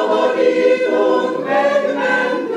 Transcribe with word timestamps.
szabadítunk, 0.00 1.44
megmentünk. 1.44 2.49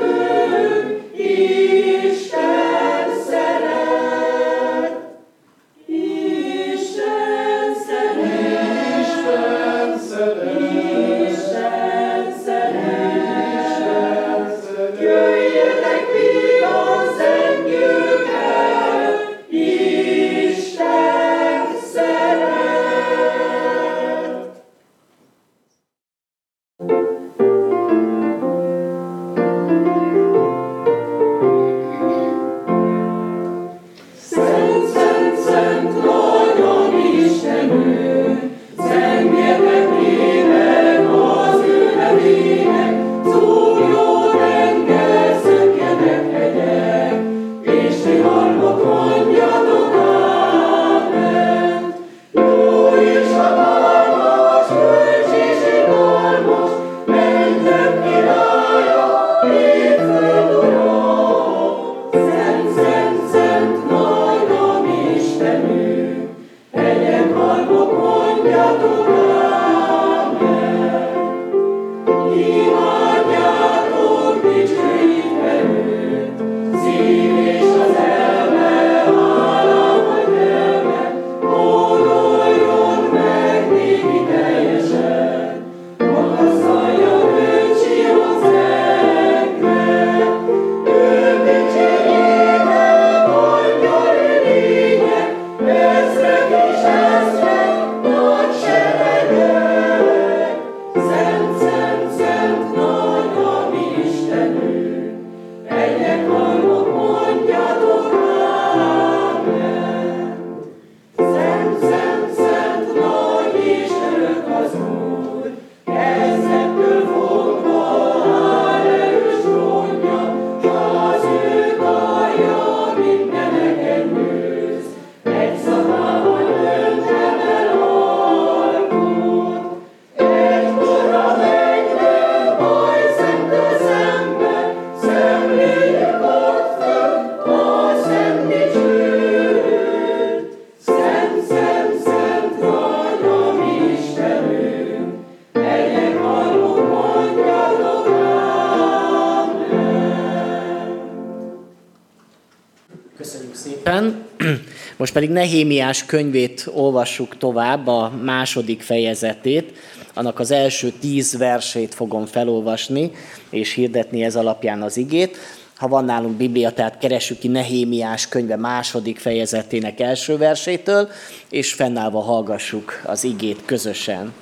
Pedig 155.24 155.38
Nehémiás 155.38 156.04
könyvét 156.04 156.70
olvassuk 156.74 157.38
tovább, 157.38 157.86
a 157.86 158.12
második 158.22 158.82
fejezetét, 158.82 159.72
annak 160.14 160.38
az 160.38 160.50
első 160.50 160.92
tíz 161.00 161.36
versét 161.36 161.94
fogom 161.94 162.26
felolvasni, 162.26 163.10
és 163.50 163.72
hirdetni 163.72 164.22
ez 164.22 164.36
alapján 164.36 164.82
az 164.82 164.96
igét. 164.96 165.36
Ha 165.76 165.88
van 165.88 166.04
nálunk 166.04 166.36
Biblia, 166.36 166.70
tehát 166.70 166.98
keressük 166.98 167.38
ki 167.38 167.48
Nehémiás 167.48 168.28
könyve 168.28 168.56
második 168.56 169.18
fejezetének 169.18 170.00
első 170.00 170.36
versétől, 170.36 171.08
és 171.50 171.72
fennállva 171.72 172.20
hallgassuk 172.20 173.02
az 173.06 173.24
igét 173.24 173.60
közösen. 173.64 174.32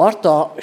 Arta, 0.00 0.54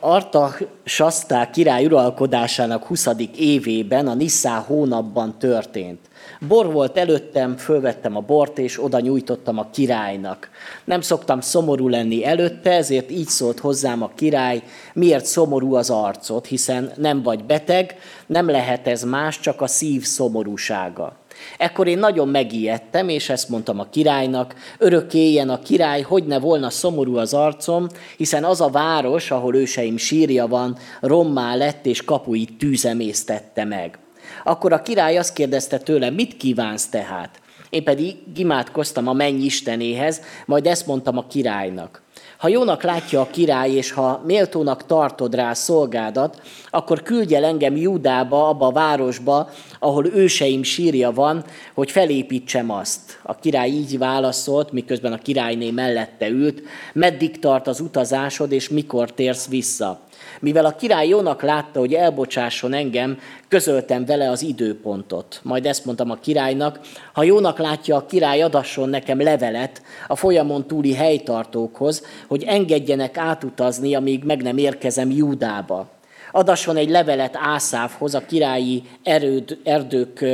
Arta 0.00 0.54
Sasztá 0.84 1.50
király 1.50 1.84
uralkodásának 1.84 2.84
20. 2.84 3.08
évében, 3.36 4.06
a 4.06 4.14
Nisszá 4.14 4.58
hónapban 4.58 5.38
történt. 5.38 6.00
Bor 6.48 6.72
volt 6.72 6.96
előttem, 6.96 7.56
fölvettem 7.56 8.16
a 8.16 8.20
bort, 8.20 8.58
és 8.58 8.82
oda 8.82 9.00
nyújtottam 9.00 9.58
a 9.58 9.70
királynak. 9.70 10.50
Nem 10.84 11.00
szoktam 11.00 11.40
szomorú 11.40 11.88
lenni 11.88 12.24
előtte, 12.24 12.70
ezért 12.70 13.10
így 13.10 13.28
szólt 13.28 13.58
hozzám 13.58 14.02
a 14.02 14.10
király, 14.14 14.62
miért 14.94 15.24
szomorú 15.24 15.74
az 15.74 15.90
arcot, 15.90 16.46
hiszen 16.46 16.92
nem 16.96 17.22
vagy 17.22 17.44
beteg, 17.44 17.96
nem 18.26 18.50
lehet 18.50 18.86
ez 18.86 19.02
más, 19.02 19.40
csak 19.40 19.60
a 19.60 19.66
szív 19.66 20.02
szomorúsága. 20.02 21.16
Ekkor 21.58 21.86
én 21.86 21.98
nagyon 21.98 22.28
megijedtem, 22.28 23.08
és 23.08 23.28
ezt 23.28 23.48
mondtam 23.48 23.80
a 23.80 23.88
királynak, 23.90 24.54
örökké 24.78 25.18
éljen 25.18 25.48
a 25.48 25.58
király, 25.58 26.02
hogy 26.02 26.24
ne 26.24 26.38
volna 26.38 26.70
szomorú 26.70 27.16
az 27.16 27.34
arcom, 27.34 27.86
hiszen 28.16 28.44
az 28.44 28.60
a 28.60 28.68
város, 28.68 29.30
ahol 29.30 29.56
őseim 29.56 29.96
sírja 29.96 30.46
van, 30.46 30.76
rommá 31.00 31.54
lett, 31.54 31.86
és 31.86 32.04
kapuit 32.04 32.58
tűzemésztette 32.58 33.64
meg. 33.64 33.98
Akkor 34.44 34.72
a 34.72 34.82
király 34.82 35.18
azt 35.18 35.32
kérdezte 35.32 35.78
tőle, 35.78 36.10
mit 36.10 36.36
kívánsz 36.36 36.86
tehát? 36.86 37.40
Én 37.70 37.84
pedig 37.84 38.16
imádkoztam 38.36 39.08
a 39.08 39.12
menny 39.12 39.44
istenéhez, 39.44 40.20
majd 40.46 40.66
ezt 40.66 40.86
mondtam 40.86 41.18
a 41.18 41.26
királynak. 41.26 42.03
Ha 42.44 42.50
jónak 42.50 42.82
látja 42.82 43.20
a 43.20 43.30
király, 43.30 43.70
és 43.70 43.92
ha 43.92 44.22
méltónak 44.26 44.86
tartod 44.86 45.34
rá 45.34 45.52
szolgádat, 45.52 46.42
akkor 46.70 47.02
küldje 47.02 47.36
el 47.36 47.44
engem 47.44 47.76
Júdába, 47.76 48.48
abba 48.48 48.66
a 48.66 48.72
városba, 48.72 49.50
ahol 49.78 50.06
őseim 50.06 50.62
sírja 50.62 51.12
van, 51.12 51.44
hogy 51.74 51.90
felépítsem 51.90 52.70
azt. 52.70 53.20
A 53.22 53.34
király 53.34 53.68
így 53.68 53.98
válaszolt, 53.98 54.72
miközben 54.72 55.12
a 55.12 55.18
királyné 55.18 55.70
mellette 55.70 56.28
ült, 56.28 56.62
meddig 56.92 57.38
tart 57.38 57.66
az 57.66 57.80
utazásod, 57.80 58.52
és 58.52 58.68
mikor 58.68 59.12
térsz 59.12 59.48
vissza. 59.48 60.00
Mivel 60.44 60.64
a 60.64 60.74
király 60.74 61.08
jónak 61.08 61.42
látta, 61.42 61.78
hogy 61.78 61.94
elbocsásson 61.94 62.72
engem, 62.72 63.18
közöltem 63.48 64.04
vele 64.04 64.30
az 64.30 64.42
időpontot. 64.42 65.40
Majd 65.42 65.66
ezt 65.66 65.84
mondtam 65.84 66.10
a 66.10 66.14
királynak, 66.14 66.80
ha 67.12 67.22
jónak 67.22 67.58
látja 67.58 67.96
a 67.96 68.06
király, 68.06 68.42
adasson 68.42 68.88
nekem 68.88 69.20
levelet 69.20 69.82
a 70.06 70.16
folyamon 70.16 70.66
túli 70.66 70.94
helytartókhoz, 70.94 72.06
hogy 72.26 72.42
engedjenek 72.42 73.16
átutazni, 73.16 73.94
amíg 73.94 74.24
meg 74.24 74.42
nem 74.42 74.56
érkezem 74.56 75.10
Júdába. 75.10 75.88
Adasson 76.32 76.76
egy 76.76 76.90
levelet 76.90 77.36
Ászávhoz, 77.40 78.14
a 78.14 78.24
királyi 78.26 78.82
erőd, 79.02 79.58
erdők 79.64 80.24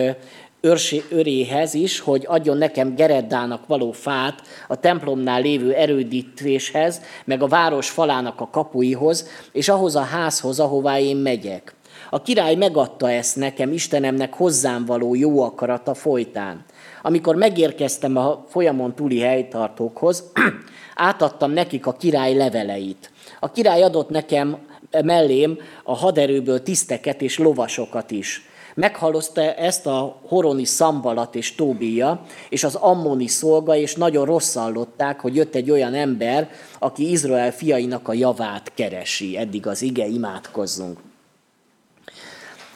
őrsé, 0.60 1.02
öréhez 1.10 1.74
is, 1.74 2.00
hogy 2.00 2.24
adjon 2.28 2.56
nekem 2.56 2.94
Gereddának 2.94 3.66
való 3.66 3.92
fát 3.92 4.42
a 4.68 4.76
templomnál 4.76 5.40
lévő 5.40 5.72
erődítéshez, 5.72 7.00
meg 7.24 7.42
a 7.42 7.46
város 7.46 7.90
falának 7.90 8.40
a 8.40 8.48
kapuihoz, 8.50 9.28
és 9.52 9.68
ahhoz 9.68 9.96
a 9.96 10.00
házhoz, 10.00 10.60
ahová 10.60 10.98
én 10.98 11.16
megyek. 11.16 11.74
A 12.10 12.22
király 12.22 12.54
megadta 12.54 13.10
ezt 13.10 13.36
nekem, 13.36 13.72
Istenemnek 13.72 14.34
hozzám 14.34 14.84
való 14.84 15.14
jó 15.14 15.42
akarata 15.42 15.94
folytán. 15.94 16.64
Amikor 17.02 17.34
megérkeztem 17.36 18.16
a 18.16 18.44
folyamon 18.48 18.94
túli 18.94 19.20
helytartókhoz, 19.20 20.24
átadtam 20.94 21.50
nekik 21.50 21.86
a 21.86 21.92
király 21.92 22.34
leveleit. 22.34 23.10
A 23.40 23.52
király 23.52 23.82
adott 23.82 24.08
nekem 24.08 24.58
mellém 25.04 25.58
a 25.84 25.96
haderőből 25.96 26.62
tiszteket 26.62 27.22
és 27.22 27.38
lovasokat 27.38 28.10
is. 28.10 28.49
Meghallozta 28.80 29.40
ezt 29.40 29.86
a 29.86 30.20
horoni 30.28 30.64
szambalat 30.64 31.34
és 31.34 31.54
Tóbia, 31.54 32.22
és 32.48 32.64
az 32.64 32.74
ammoni 32.74 33.26
szolga, 33.26 33.76
és 33.76 33.94
nagyon 33.94 34.24
rosszallották, 34.24 35.20
hogy 35.20 35.36
jött 35.36 35.54
egy 35.54 35.70
olyan 35.70 35.94
ember, 35.94 36.50
aki 36.78 37.10
Izrael 37.10 37.52
fiainak 37.52 38.08
a 38.08 38.12
javát 38.12 38.72
keresi. 38.74 39.36
Eddig 39.36 39.66
az 39.66 39.82
ige, 39.82 40.06
imádkozzunk. 40.06 40.98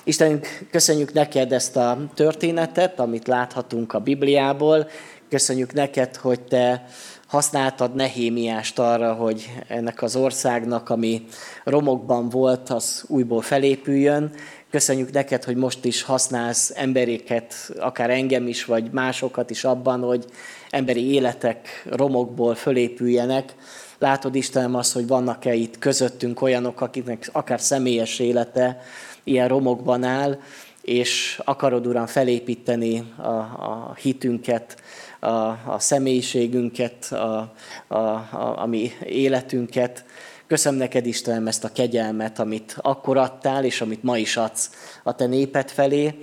Istenünk, 0.04 0.46
köszönjük 0.70 1.12
neked 1.12 1.52
ezt 1.52 1.76
a 1.76 1.98
történetet, 2.14 3.00
amit 3.00 3.26
láthatunk 3.26 3.92
a 3.92 3.98
Bibliából. 3.98 4.88
Köszönjük 5.28 5.72
neked, 5.72 6.16
hogy 6.16 6.40
te 6.40 6.86
használtad 7.26 7.94
Nehémiást 7.94 8.78
arra, 8.78 9.12
hogy 9.12 9.50
ennek 9.68 10.02
az 10.02 10.16
országnak, 10.16 10.90
ami 10.90 11.24
romokban 11.64 12.28
volt, 12.28 12.70
az 12.70 13.04
újból 13.06 13.42
felépüljön. 13.42 14.32
Köszönjük 14.74 15.12
neked, 15.12 15.44
hogy 15.44 15.56
most 15.56 15.84
is 15.84 16.02
használsz 16.02 16.72
emberéket, 16.74 17.54
akár 17.78 18.10
engem 18.10 18.46
is, 18.46 18.64
vagy 18.64 18.90
másokat 18.90 19.50
is 19.50 19.64
abban, 19.64 20.00
hogy 20.00 20.24
emberi 20.70 21.12
életek 21.12 21.82
romokból 21.90 22.54
fölépüljenek. 22.54 23.54
Látod 23.98 24.34
Istenem 24.34 24.74
azt, 24.74 24.92
hogy 24.92 25.06
vannak-e 25.06 25.54
itt 25.54 25.78
közöttünk 25.78 26.42
olyanok, 26.42 26.80
akiknek 26.80 27.28
akár 27.32 27.60
személyes 27.60 28.18
élete 28.18 28.82
ilyen 29.24 29.48
romokban 29.48 30.04
áll, 30.04 30.38
és 30.82 31.40
akarod, 31.44 31.86
Uram, 31.86 32.06
felépíteni 32.06 33.12
a, 33.16 33.28
a 33.28 33.94
hitünket, 34.00 34.76
a, 35.20 35.28
a 35.66 35.76
személyiségünket, 35.78 37.12
a, 37.12 37.52
a, 37.86 37.96
a, 37.96 38.54
a 38.56 38.66
mi 38.66 38.90
életünket, 39.04 40.04
Köszönöm 40.54 40.78
neked, 40.78 41.06
Istenem, 41.06 41.46
ezt 41.46 41.64
a 41.64 41.72
kegyelmet, 41.72 42.38
amit 42.38 42.76
akkor 42.80 43.16
adtál, 43.16 43.64
és 43.64 43.80
amit 43.80 44.02
ma 44.02 44.18
is 44.18 44.36
adsz 44.36 44.70
a 45.02 45.14
te 45.14 45.26
néped 45.26 45.70
felé. 45.70 46.14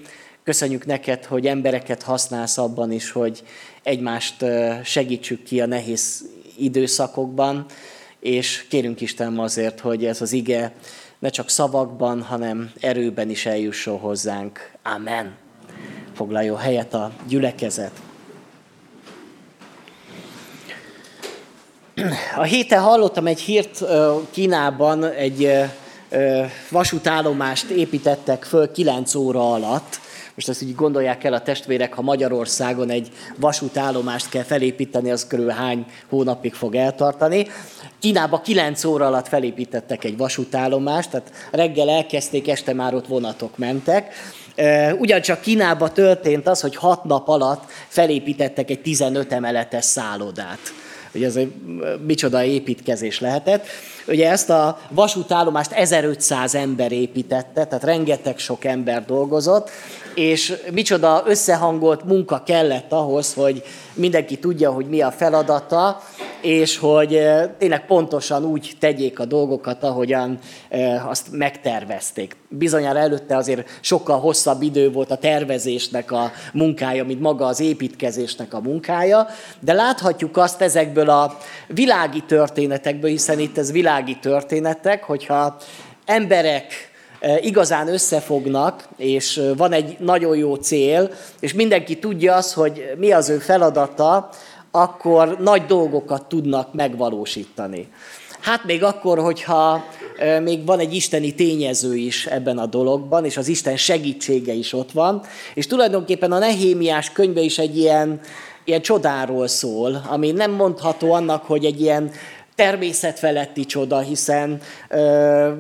Köszönjük 0.43 0.85
neked, 0.85 1.25
hogy 1.25 1.47
embereket 1.47 2.03
használsz 2.03 2.57
abban 2.57 2.91
is, 2.91 3.11
hogy 3.11 3.43
egymást 3.83 4.45
segítsük 4.83 5.43
ki 5.43 5.61
a 5.61 5.65
nehéz 5.65 6.25
időszakokban, 6.57 7.65
és 8.19 8.65
kérünk 8.69 9.01
Istenem 9.01 9.39
azért, 9.39 9.79
hogy 9.79 10.05
ez 10.05 10.21
az 10.21 10.31
ige 10.31 10.73
ne 11.19 11.29
csak 11.29 11.49
szavakban, 11.49 12.21
hanem 12.21 12.71
erőben 12.79 13.29
is 13.29 13.45
eljusson 13.45 13.99
hozzánk. 13.99 14.71
Amen. 14.83 15.35
Foglaljon 16.13 16.57
helyet 16.57 16.93
a 16.93 17.11
gyülekezet. 17.27 18.10
A 22.36 22.44
héten 22.44 22.81
hallottam 22.81 23.27
egy 23.27 23.39
hírt 23.39 23.83
Kínában, 24.31 25.03
egy 25.03 25.51
vasútállomást 26.69 27.69
építettek 27.69 28.44
föl 28.44 28.71
9 28.71 29.15
óra 29.15 29.53
alatt. 29.53 30.00
Most 30.36 30.50
ezt 30.50 30.62
így 30.62 30.75
gondolják 30.75 31.24
el 31.24 31.33
a 31.33 31.42
testvérek, 31.42 31.94
ha 31.94 32.01
Magyarországon 32.01 32.89
egy 32.89 33.12
vasútállomást 33.38 34.30
kell 34.30 34.44
felépíteni, 34.44 35.12
az 35.12 35.27
körül 35.27 35.50
hány 35.50 35.86
hónapig 36.09 36.53
fog 36.53 36.75
eltartani. 36.75 37.48
Kínába 38.00 38.42
9 38.42 38.83
óra 38.83 39.06
alatt 39.06 39.27
felépítettek 39.27 40.03
egy 40.03 40.18
vasútállomást, 40.18 41.09
tehát 41.09 41.31
reggel 41.51 41.89
elkezdték, 41.89 42.50
este 42.50 42.74
már 42.74 42.94
ott 42.94 43.07
vonatok 43.07 43.57
mentek. 43.57 44.13
Ugyancsak 44.98 45.42
Kínába 45.42 45.92
történt 45.92 46.48
az, 46.48 46.62
hogy 46.62 46.75
6 46.75 47.03
nap 47.03 47.27
alatt 47.27 47.63
felépítettek 47.88 48.69
egy 48.69 48.81
15 48.81 49.33
emeletes 49.33 49.86
szállodát 49.86 50.59
hogy 51.11 51.23
ez 51.23 51.35
egy 51.35 51.53
micsoda 52.05 52.43
építkezés 52.43 53.19
lehetett. 53.19 53.65
Ugye 54.07 54.29
ezt 54.29 54.49
a 54.49 54.79
vasútállomást 54.89 55.71
1500 55.71 56.55
ember 56.55 56.91
építette, 56.91 57.65
tehát 57.65 57.83
rengeteg 57.83 58.37
sok 58.37 58.65
ember 58.65 59.05
dolgozott, 59.05 59.69
és 60.15 60.53
micsoda 60.71 61.23
összehangolt 61.25 62.03
munka 62.03 62.43
kellett 62.45 62.91
ahhoz, 62.91 63.33
hogy 63.33 63.63
mindenki 63.93 64.39
tudja, 64.39 64.71
hogy 64.71 64.85
mi 64.85 65.01
a 65.01 65.11
feladata, 65.11 66.01
és 66.41 66.77
hogy 66.77 67.15
eh, 67.15 67.50
tényleg 67.57 67.86
pontosan 67.86 68.45
úgy 68.45 68.71
tegyék 68.79 69.19
a 69.19 69.25
dolgokat, 69.25 69.83
ahogyan 69.83 70.39
eh, 70.69 71.10
azt 71.10 71.27
megtervezték. 71.31 72.36
Bizonyára 72.50 73.00
előtte 73.00 73.36
azért 73.36 73.69
sokkal 73.81 74.19
hosszabb 74.19 74.62
idő 74.62 74.91
volt 74.91 75.12
a 75.12 75.17
tervezésnek 75.17 76.12
a 76.12 76.31
munkája, 76.53 77.05
mint 77.05 77.21
maga 77.21 77.45
az 77.45 77.60
építkezésnek 77.60 78.53
a 78.53 78.62
munkája, 78.62 79.27
de 79.60 79.74
láthatjuk 79.74 80.38
azt 80.38 80.62
ezekből 80.62 81.10
a 81.10 81.38
világi 81.67 82.24
történetekből, 82.27 83.10
hiszen 83.10 83.39
itt 83.39 83.57
ez 83.57 83.71
világi 83.71 84.17
történetek, 84.21 85.03
hogyha 85.03 85.57
emberek 86.05 86.91
igazán 87.41 87.88
összefognak, 87.88 88.88
és 88.98 89.41
van 89.57 89.71
egy 89.71 89.95
nagyon 90.00 90.38
jó 90.38 90.55
cél, 90.55 91.12
és 91.39 91.53
mindenki 91.53 92.00
tudja 92.00 92.36
azt, 92.36 92.53
hogy 92.53 92.91
mi 92.98 93.12
az 93.12 93.29
ő 93.29 93.38
feladata, 93.38 94.29
akkor 94.71 95.37
nagy 95.39 95.65
dolgokat 95.65 96.25
tudnak 96.25 96.73
megvalósítani. 96.73 97.87
Hát 98.39 98.63
még 98.65 98.83
akkor, 98.83 99.19
hogyha 99.19 99.83
még 100.43 100.65
van 100.65 100.79
egy 100.79 100.93
isteni 100.93 101.35
tényező 101.35 101.95
is 101.95 102.25
ebben 102.25 102.57
a 102.57 102.65
dologban, 102.65 103.25
és 103.25 103.37
az 103.37 103.47
Isten 103.47 103.77
segítsége 103.77 104.53
is 104.53 104.73
ott 104.73 104.91
van, 104.91 105.21
és 105.53 105.67
tulajdonképpen 105.67 106.31
a 106.31 106.39
Nehémiás 106.39 107.11
könyve 107.11 107.41
is 107.41 107.57
egy 107.57 107.77
ilyen, 107.77 108.19
ilyen 108.63 108.81
csodáról 108.81 109.47
szól, 109.47 110.01
ami 110.09 110.31
nem 110.31 110.51
mondható 110.51 111.13
annak, 111.13 111.45
hogy 111.45 111.65
egy 111.65 111.81
ilyen 111.81 112.11
természetfeletti 112.55 113.65
csoda, 113.65 113.99
hiszen 113.99 114.61
ö, 114.89 115.51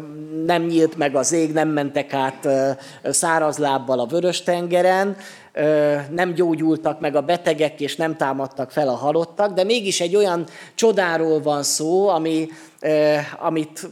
nem 0.45 0.63
nyílt 0.65 0.97
meg 0.97 1.15
az 1.15 1.31
ég, 1.31 1.51
nem 1.51 1.69
mentek 1.69 2.13
át 2.13 2.45
ö, 2.45 2.69
száraz 3.03 3.57
lábbal 3.57 3.99
a 3.99 4.05
Vörös-tengeren, 4.05 5.07
ö, 5.07 5.13
nem 6.09 6.33
gyógyultak 6.33 6.99
meg 6.99 7.15
a 7.15 7.21
betegek, 7.21 7.79
és 7.79 7.95
nem 7.95 8.17
támadtak 8.17 8.71
fel 8.71 8.87
a 8.87 8.95
halottak, 8.95 9.53
de 9.53 9.63
mégis 9.63 10.01
egy 10.01 10.15
olyan 10.15 10.45
csodáról 10.75 11.41
van 11.41 11.63
szó, 11.63 12.07
ami, 12.07 12.47
amit, 13.39 13.89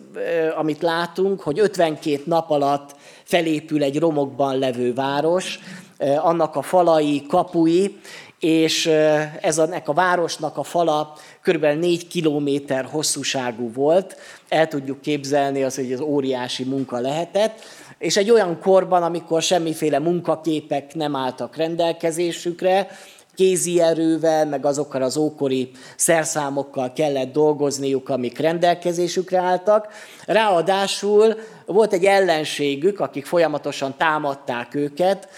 amit 0.58 0.82
látunk, 0.82 1.42
hogy 1.42 1.60
52 1.60 2.22
nap 2.26 2.50
alatt 2.50 2.96
felépül 3.24 3.84
egy 3.84 4.00
romokban 4.00 4.58
levő 4.58 4.94
város, 4.94 5.60
annak 6.18 6.56
a 6.56 6.62
falai, 6.62 7.26
kapui, 7.28 8.00
és 8.40 8.86
ez 9.42 9.58
a, 9.58 9.82
a 9.86 9.94
városnak 9.94 10.58
a 10.58 10.64
fala 10.64 11.14
kb. 11.42 11.66
4 11.66 12.08
kilométer 12.08 12.86
hosszúságú 12.86 13.72
volt. 13.74 14.18
El 14.50 14.68
tudjuk 14.68 15.02
képzelni, 15.02 15.64
az, 15.64 15.76
hogy 15.76 15.92
ez 15.92 16.00
óriási 16.00 16.64
munka 16.64 17.00
lehetett. 17.00 17.60
És 18.00 18.18
egy 18.18 18.32
olyan 18.32 18.60
korban, 18.60 19.04
amikor 19.04 19.42
semmiféle 19.42 20.00
munkaképek 20.00 20.96
nem 20.96 21.16
álltak 21.16 21.56
rendelkezésükre, 21.56 22.88
kézi 23.36 23.82
erővel, 23.82 24.46
meg 24.46 24.66
azokkal 24.66 25.02
az 25.02 25.18
ókori 25.18 25.72
szerszámokkal 25.96 26.94
kellett 26.94 27.32
dolgozniuk, 27.32 28.10
amik 28.10 28.38
rendelkezésükre 28.38 29.40
álltak. 29.40 29.88
Ráadásul 30.26 31.36
volt 31.66 31.94
egy 31.94 32.06
ellenségük, 32.06 33.00
akik 33.00 33.26
folyamatosan 33.26 33.94
támadták 33.98 34.76
őket, 34.76 35.30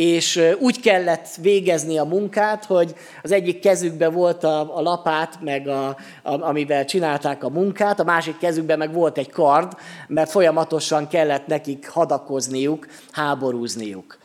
és 0.00 0.40
úgy 0.58 0.80
kellett 0.80 1.28
végezni 1.40 1.98
a 1.98 2.04
munkát, 2.04 2.64
hogy 2.64 2.94
az 3.22 3.32
egyik 3.32 3.60
kezükben 3.60 4.12
volt 4.12 4.44
a, 4.44 4.76
a 4.76 4.80
lapát, 4.80 5.38
meg 5.40 5.68
a, 5.68 5.86
a, 6.22 6.42
amivel 6.42 6.84
csinálták 6.84 7.44
a 7.44 7.48
munkát, 7.48 8.00
a 8.00 8.04
másik 8.04 8.38
kezükben 8.38 8.78
meg 8.78 8.92
volt 8.92 9.18
egy 9.18 9.30
kard, 9.30 9.72
mert 10.08 10.30
folyamatosan 10.30 11.08
kellett 11.08 11.46
nekik 11.46 11.88
hadakozniuk, 11.88 12.86
háborúzniuk. 13.10 14.18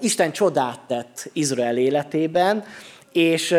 Isten 0.00 0.32
csodát 0.32 0.80
tett 0.86 1.30
Izrael 1.32 1.76
életében, 1.76 2.64
és 3.12 3.54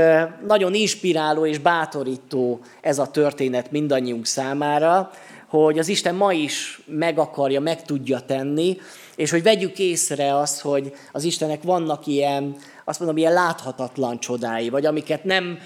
nagyon 0.48 0.74
inspiráló 0.74 1.46
és 1.46 1.58
bátorító 1.58 2.60
ez 2.82 3.00
a 3.00 3.08
történet 3.08 3.72
mindannyiunk 3.72 4.26
számára, 4.26 5.12
hogy 5.48 5.80
az 5.80 5.88
Isten 5.88 6.16
ma 6.16 6.34
is 6.34 6.82
meg 6.86 7.20
akarja, 7.20 7.60
meg 7.60 7.82
tudja 7.82 8.20
tenni, 8.20 8.78
és 9.18 9.32
hogy 9.32 9.44
vegyük 9.44 9.80
észre 9.80 10.38
azt, 10.38 10.62
hogy 10.62 10.94
az 11.12 11.24
Istennek 11.24 11.64
vannak 11.64 12.08
ilyen, 12.08 12.56
azt 12.86 13.00
mondom, 13.00 13.18
ilyen 13.18 13.34
láthatatlan 13.34 14.20
csodái, 14.20 14.70
vagy 14.70 14.86
amiket 14.86 15.24
nem 15.24 15.60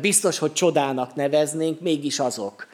biztos, 0.00 0.38
hogy 0.38 0.52
csodának 0.52 1.14
neveznénk, 1.14 1.80
mégis 1.80 2.18
azok. 2.18 2.66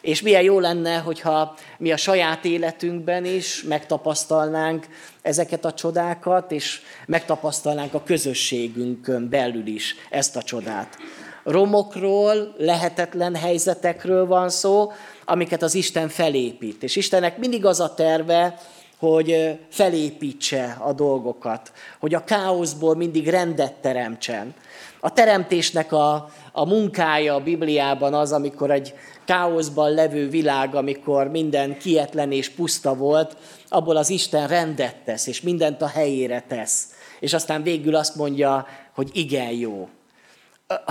És 0.00 0.22
milyen 0.22 0.42
jó 0.42 0.60
lenne, 0.60 0.96
hogyha 0.96 1.54
mi 1.78 1.92
a 1.92 1.96
saját 1.96 2.44
életünkben 2.44 3.24
is 3.24 3.62
megtapasztalnánk 3.62 4.86
ezeket 5.22 5.64
a 5.64 5.72
csodákat, 5.72 6.52
és 6.52 6.80
megtapasztalnánk 7.06 7.94
a 7.94 8.02
közösségünkön 8.02 9.28
belül 9.28 9.66
is 9.66 9.94
ezt 10.10 10.36
a 10.36 10.42
csodát. 10.42 10.96
Romokról, 11.44 12.54
lehetetlen 12.58 13.34
helyzetekről 13.34 14.26
van 14.26 14.48
szó, 14.48 14.92
amiket 15.24 15.62
az 15.62 15.74
Isten 15.74 16.08
felépít. 16.08 16.82
És 16.82 16.96
Istennek 16.96 17.38
mindig 17.38 17.64
az 17.64 17.80
a 17.80 17.94
terve, 17.94 18.60
hogy 19.00 19.58
felépítse 19.68 20.76
a 20.80 20.92
dolgokat, 20.92 21.72
hogy 22.00 22.14
a 22.14 22.24
káoszból 22.24 22.96
mindig 22.96 23.28
rendet 23.28 23.72
teremtsen. 23.72 24.54
A 25.00 25.12
teremtésnek 25.12 25.92
a, 25.92 26.30
a 26.52 26.66
munkája 26.66 27.34
a 27.34 27.40
Bibliában 27.42 28.14
az, 28.14 28.32
amikor 28.32 28.70
egy 28.70 28.94
káoszban 29.24 29.90
levő 29.90 30.28
világ, 30.28 30.74
amikor 30.74 31.28
minden 31.28 31.78
kietlen 31.78 32.32
és 32.32 32.48
puszta 32.48 32.94
volt, 32.94 33.36
abból 33.68 33.96
az 33.96 34.10
Isten 34.10 34.48
rendet 34.48 34.96
tesz, 35.04 35.26
és 35.26 35.40
mindent 35.40 35.82
a 35.82 35.86
helyére 35.86 36.44
tesz. 36.48 36.88
És 37.20 37.32
aztán 37.32 37.62
végül 37.62 37.94
azt 37.94 38.16
mondja, 38.16 38.66
hogy 38.94 39.10
igen 39.12 39.50
jó 39.50 39.88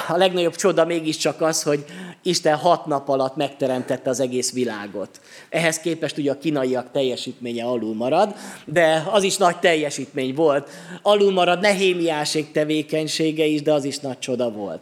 a 0.07 0.17
legnagyobb 0.17 0.55
csoda 0.55 0.85
mégiscsak 0.85 1.41
az, 1.41 1.63
hogy 1.63 1.85
Isten 2.23 2.55
hat 2.55 2.85
nap 2.85 3.09
alatt 3.09 3.35
megteremtette 3.35 4.09
az 4.09 4.19
egész 4.19 4.53
világot. 4.53 5.09
Ehhez 5.49 5.79
képest 5.79 6.17
ugye 6.17 6.31
a 6.31 6.37
kínaiak 6.37 6.91
teljesítménye 6.91 7.65
alul 7.65 7.95
marad, 7.95 8.35
de 8.65 9.03
az 9.11 9.23
is 9.23 9.37
nagy 9.37 9.57
teljesítmény 9.57 10.33
volt. 10.33 10.69
Alul 11.01 11.31
marad 11.31 11.59
Nehémiáség 11.59 12.51
tevékenysége 12.51 13.45
is, 13.45 13.61
de 13.61 13.73
az 13.73 13.83
is 13.83 13.99
nagy 13.99 14.19
csoda 14.19 14.51
volt. 14.51 14.79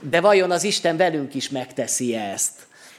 De 0.00 0.20
vajon 0.20 0.50
az 0.50 0.64
Isten 0.64 0.96
velünk 0.96 1.34
is 1.34 1.48
megteszi 1.48 2.14
ezt? 2.14 2.52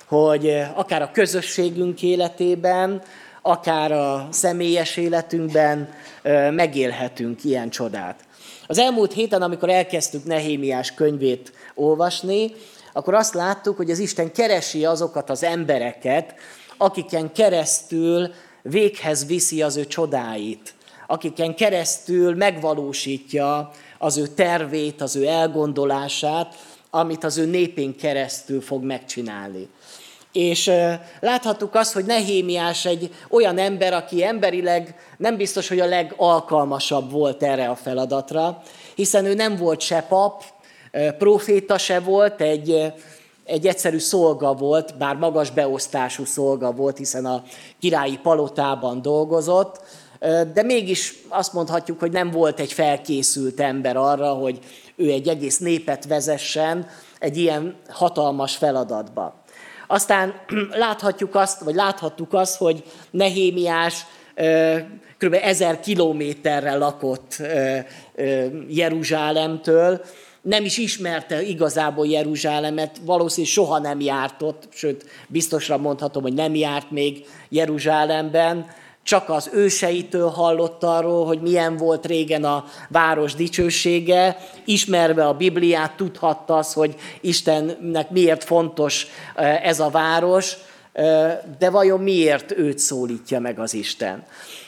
Hogy 0.05 0.61
akár 0.73 1.01
a 1.01 1.11
közösségünk 1.11 2.01
életében, 2.01 3.01
akár 3.41 3.91
a 3.91 4.27
személyes 4.31 4.97
életünkben 4.97 5.93
megélhetünk 6.51 7.43
ilyen 7.43 7.69
csodát. 7.69 8.24
Az 8.67 8.77
elmúlt 8.77 9.13
héten, 9.13 9.41
amikor 9.41 9.69
elkezdtük 9.69 10.23
Nehémiás 10.23 10.93
könyvét 10.93 11.51
olvasni, 11.73 12.51
akkor 12.93 13.13
azt 13.13 13.33
láttuk, 13.33 13.77
hogy 13.77 13.91
az 13.91 13.99
Isten 13.99 14.31
keresi 14.31 14.85
azokat 14.85 15.29
az 15.29 15.43
embereket, 15.43 16.35
akiken 16.77 17.31
keresztül 17.31 18.33
véghez 18.61 19.25
viszi 19.25 19.61
az 19.61 19.75
ő 19.75 19.85
csodáit, 19.85 20.73
akiken 21.07 21.55
keresztül 21.55 22.35
megvalósítja 22.35 23.71
az 23.97 24.17
ő 24.17 24.27
tervét, 24.27 25.01
az 25.01 25.15
ő 25.15 25.27
elgondolását, 25.27 26.55
amit 26.89 27.23
az 27.23 27.37
ő 27.37 27.45
népén 27.45 27.95
keresztül 27.95 28.61
fog 28.61 28.83
megcsinálni. 28.83 29.67
És 30.35 30.71
láthattuk 31.19 31.75
azt, 31.75 31.93
hogy 31.93 32.05
Nehémiás 32.05 32.85
egy 32.85 33.13
olyan 33.29 33.57
ember, 33.57 33.93
aki 33.93 34.23
emberileg 34.23 34.95
nem 35.17 35.37
biztos, 35.37 35.67
hogy 35.67 35.79
a 35.79 35.85
legalkalmasabb 35.85 37.11
volt 37.11 37.43
erre 37.43 37.69
a 37.69 37.75
feladatra, 37.75 38.61
hiszen 38.95 39.25
ő 39.25 39.33
nem 39.33 39.55
volt 39.55 39.81
se 39.81 40.05
pap, 40.09 40.43
proféta 41.17 41.77
se 41.77 41.99
volt, 41.99 42.41
egy, 42.41 42.93
egy 43.45 43.67
egyszerű 43.67 43.97
szolga 43.97 44.53
volt, 44.53 44.97
bár 44.97 45.15
magas 45.15 45.51
beosztású 45.51 46.25
szolga 46.25 46.71
volt, 46.71 46.97
hiszen 46.97 47.25
a 47.25 47.43
királyi 47.79 48.17
palotában 48.17 49.01
dolgozott, 49.01 49.81
de 50.53 50.63
mégis 50.63 51.13
azt 51.29 51.53
mondhatjuk, 51.53 51.99
hogy 51.99 52.11
nem 52.11 52.31
volt 52.31 52.59
egy 52.59 52.73
felkészült 52.73 53.59
ember 53.59 53.97
arra, 53.97 54.33
hogy 54.33 54.59
ő 54.95 55.11
egy 55.11 55.27
egész 55.27 55.57
népet 55.57 56.05
vezessen 56.05 56.87
egy 57.19 57.37
ilyen 57.37 57.75
hatalmas 57.89 58.55
feladatba. 58.55 59.43
Aztán 59.87 60.33
láthatjuk 60.85 61.35
azt, 61.35 61.59
vagy 61.59 61.75
láthattuk 61.75 62.33
azt, 62.33 62.57
hogy 62.57 62.83
Nehémiás 63.11 64.05
kb. 65.17 65.33
ezer 65.41 65.79
kilométerre 65.79 66.75
lakott 66.75 67.41
Jeruzsálemtől, 68.67 70.01
nem 70.41 70.65
is 70.65 70.77
ismerte 70.77 71.41
igazából 71.41 72.07
Jeruzsálemet, 72.07 72.97
valószínűleg 73.05 73.53
soha 73.53 73.79
nem 73.79 73.99
járt 73.99 74.41
ott, 74.41 74.67
sőt, 74.73 75.05
biztosra 75.27 75.77
mondhatom, 75.77 76.23
hogy 76.23 76.33
nem 76.33 76.55
járt 76.55 76.91
még 76.91 77.25
Jeruzsálemben, 77.49 78.65
csak 79.05 79.29
az 79.29 79.49
őseitől 79.53 80.29
hallott 80.29 80.83
arról, 80.83 81.25
hogy 81.25 81.41
milyen 81.41 81.77
volt 81.77 82.05
régen 82.05 82.43
a 82.43 82.65
város 82.89 83.35
dicsősége, 83.35 84.37
ismerve 84.65 85.27
a 85.27 85.33
Bibliát 85.33 85.95
tudhatta 85.95 86.57
az, 86.57 86.73
hogy 86.73 86.95
Istennek 87.21 88.09
miért 88.09 88.43
fontos 88.43 89.07
eh, 89.35 89.65
ez 89.65 89.79
a 89.79 89.89
város, 89.89 90.57
eh, 90.93 91.39
de 91.59 91.69
vajon 91.69 91.99
miért 91.99 92.51
őt 92.51 92.79
szólítja 92.79 93.39
meg 93.39 93.59
az 93.59 93.73
Isten. 93.73 94.25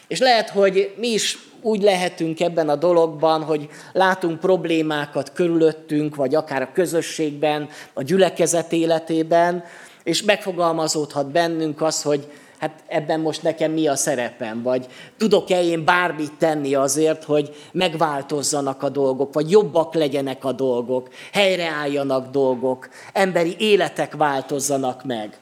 És 0.08 0.20
lehet, 0.20 0.50
hogy 0.50 0.94
mi 0.98 1.08
is 1.08 1.38
úgy 1.62 1.82
lehetünk 1.82 2.40
ebben 2.40 2.70
a 2.70 2.76
dologban, 2.76 3.44
hogy 3.44 3.70
látunk 3.94 4.40
problémákat 4.40 5.32
körülöttünk, 5.34 6.16
vagy 6.16 6.36
akár 6.36 6.62
a 6.62 6.72
közösségben, 6.74 7.70
a 7.94 8.04
gyülekezet 8.04 8.72
életében, 8.72 9.64
és 10.04 10.24
megfogalmazódhat 10.24 11.32
bennünk 11.32 11.82
az, 11.82 12.02
hogy 12.02 12.28
hát 12.60 12.84
ebben 12.88 13.20
most 13.20 13.44
nekem 13.44 13.72
mi 13.72 13.88
a 13.88 13.96
szerepem, 13.96 14.62
vagy 14.62 14.86
tudok-e 15.18 15.64
én 15.64 15.86
bármit 15.86 16.34
tenni 16.34 16.76
azért, 16.76 17.24
hogy 17.24 17.56
megváltozzanak 17.72 18.84
a 18.84 18.90
dolgok, 18.90 19.34
vagy 19.34 19.52
jobbak 19.52 19.94
legyenek 19.94 20.46
a 20.46 20.52
dolgok, 20.52 21.10
helyreálljanak 21.34 22.32
dolgok, 22.32 22.90
emberi 23.14 23.56
életek 23.60 24.16
változzanak 24.16 25.04
meg. 25.04 25.38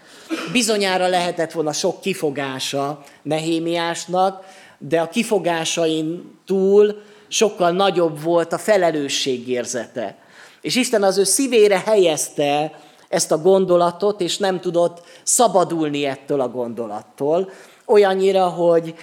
Bizonyára 0.52 1.08
lehetett 1.08 1.52
volna 1.52 1.74
sok 1.74 2.02
kifogása 2.02 3.04
Nehémiásnak, 3.22 4.46
de 4.78 5.02
a 5.02 5.10
kifogásain 5.10 6.38
túl 6.46 7.02
sokkal 7.28 7.72
nagyobb 7.72 8.22
volt 8.22 8.54
a 8.54 8.58
felelősségérzete. 8.58 10.18
És 10.62 10.76
Isten 10.76 11.04
az 11.04 11.18
ő 11.18 11.24
szívére 11.24 11.82
helyezte 11.86 12.80
ezt 13.10 13.32
a 13.32 13.42
gondolatot, 13.42 14.22
és 14.22 14.38
nem 14.38 14.60
tudott 14.60 15.02
szabadulni 15.24 16.06
ettől 16.06 16.42
a 16.42 16.50
gondolattól, 16.50 17.50
olyannyira, 17.86 18.48
hogy 18.48 18.94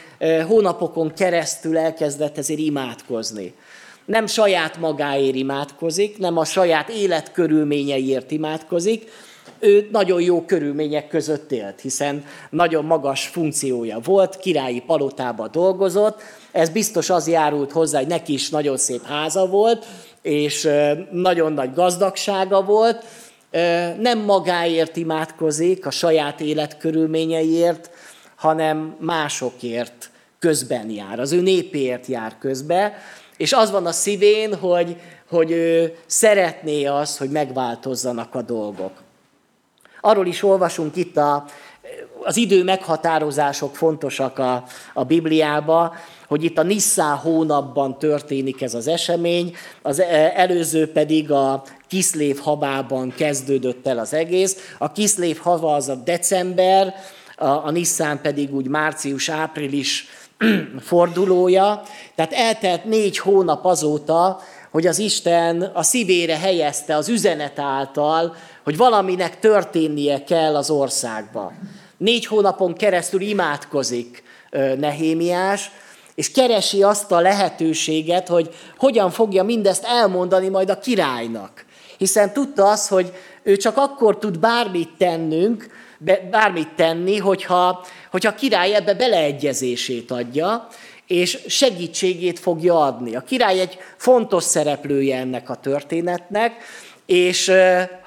hónapokon 0.46 1.12
keresztül 1.12 1.78
elkezdett 1.78 2.38
ezért 2.38 2.60
imádkozni. 2.60 3.54
Nem 4.04 4.26
saját 4.26 4.78
magáért 4.78 5.34
imádkozik, 5.34 6.18
nem 6.18 6.36
a 6.36 6.44
saját 6.44 6.88
életkörülményeiért 6.88 8.30
imádkozik, 8.30 9.10
ő 9.58 9.88
nagyon 9.92 10.20
jó 10.20 10.44
körülmények 10.44 11.08
között 11.08 11.52
élt, 11.52 11.80
hiszen 11.80 12.24
nagyon 12.50 12.84
magas 12.84 13.26
funkciója 13.26 13.98
volt, 14.04 14.36
királyi 14.36 14.80
palotában 14.80 15.48
dolgozott, 15.52 16.20
ez 16.52 16.68
biztos 16.68 17.10
az 17.10 17.28
járult 17.28 17.72
hozzá, 17.72 17.98
hogy 17.98 18.06
neki 18.08 18.32
is 18.32 18.50
nagyon 18.50 18.76
szép 18.76 19.04
háza 19.04 19.46
volt, 19.46 19.86
és 20.22 20.68
nagyon 21.10 21.52
nagy 21.52 21.74
gazdagsága 21.74 22.62
volt, 22.62 23.04
nem 23.98 24.18
magáért 24.18 24.96
imádkozik, 24.96 25.86
a 25.86 25.90
saját 25.90 26.40
életkörülményeiért, 26.40 27.90
hanem 28.36 28.96
másokért 28.98 30.10
közben 30.38 30.90
jár, 30.90 31.20
az 31.20 31.32
ő 31.32 31.40
népéért 31.40 32.06
jár 32.06 32.38
közbe, 32.38 32.98
és 33.36 33.52
az 33.52 33.70
van 33.70 33.86
a 33.86 33.92
szívén, 33.92 34.54
hogy, 34.54 34.96
hogy 35.28 35.50
ő 35.50 35.96
szeretné 36.06 36.84
azt, 36.84 37.18
hogy 37.18 37.30
megváltozzanak 37.30 38.34
a 38.34 38.42
dolgok. 38.42 38.92
Arról 40.00 40.26
is 40.26 40.42
olvasunk 40.42 40.96
itt 40.96 41.16
a, 41.16 41.44
az 42.24 42.36
idő 42.36 42.64
meghatározások 42.64 43.76
fontosak 43.76 44.38
a, 44.38 44.64
a 44.94 45.04
Bibliába, 45.04 45.94
hogy 46.28 46.44
itt 46.44 46.58
a 46.58 46.62
Nisszá 46.62 47.14
hónapban 47.14 47.98
történik 47.98 48.62
ez 48.62 48.74
az 48.74 48.86
esemény, 48.86 49.54
az 49.82 50.00
előző 50.34 50.92
pedig 50.92 51.30
a 51.30 51.62
Kiszlév 51.88 52.38
havában 52.38 53.14
kezdődött 53.16 53.86
el 53.86 53.98
az 53.98 54.14
egész. 54.14 54.74
A 54.78 54.92
Kiszlév 54.92 55.38
hava 55.38 55.74
az 55.74 55.88
a 55.88 55.94
december, 55.94 56.94
a, 57.36 57.46
a 57.46 57.70
Nisszán 57.70 58.20
pedig 58.20 58.54
úgy 58.54 58.66
március-április 58.66 60.08
fordulója, 60.80 61.82
tehát 62.14 62.32
eltelt 62.32 62.84
négy 62.84 63.18
hónap 63.18 63.64
azóta, 63.64 64.40
hogy 64.70 64.86
az 64.86 64.98
Isten 64.98 65.62
a 65.62 65.82
szívére 65.82 66.38
helyezte 66.38 66.96
az 66.96 67.08
üzenet 67.08 67.58
által, 67.58 68.36
hogy 68.64 68.76
valaminek 68.76 69.38
történnie 69.38 70.24
kell 70.24 70.56
az 70.56 70.70
országba. 70.70 71.52
Négy 72.02 72.26
hónapon 72.26 72.74
keresztül 72.74 73.20
imádkozik 73.20 74.22
Nehémiás, 74.78 75.70
és 76.14 76.30
keresi 76.30 76.82
azt 76.82 77.12
a 77.12 77.20
lehetőséget, 77.20 78.28
hogy 78.28 78.54
hogyan 78.76 79.10
fogja 79.10 79.42
mindezt 79.42 79.84
elmondani 79.84 80.48
majd 80.48 80.70
a 80.70 80.78
királynak. 80.78 81.64
Hiszen 81.98 82.32
tudta 82.32 82.70
azt, 82.70 82.88
hogy 82.88 83.12
ő 83.42 83.56
csak 83.56 83.76
akkor 83.76 84.18
tud 84.18 84.38
bármit 84.38 84.90
tennünk, 84.98 85.66
bármit 86.30 86.74
tenni, 86.76 87.18
hogyha, 87.18 87.84
hogyha 88.10 88.30
a 88.30 88.34
király 88.34 88.74
ebbe 88.74 88.94
beleegyezését 88.94 90.10
adja, 90.10 90.66
és 91.06 91.38
segítségét 91.46 92.38
fogja 92.38 92.80
adni. 92.80 93.16
A 93.16 93.20
király 93.20 93.60
egy 93.60 93.78
fontos 93.96 94.44
szereplője 94.44 95.16
ennek 95.16 95.50
a 95.50 95.54
történetnek, 95.54 96.52
és 97.06 97.52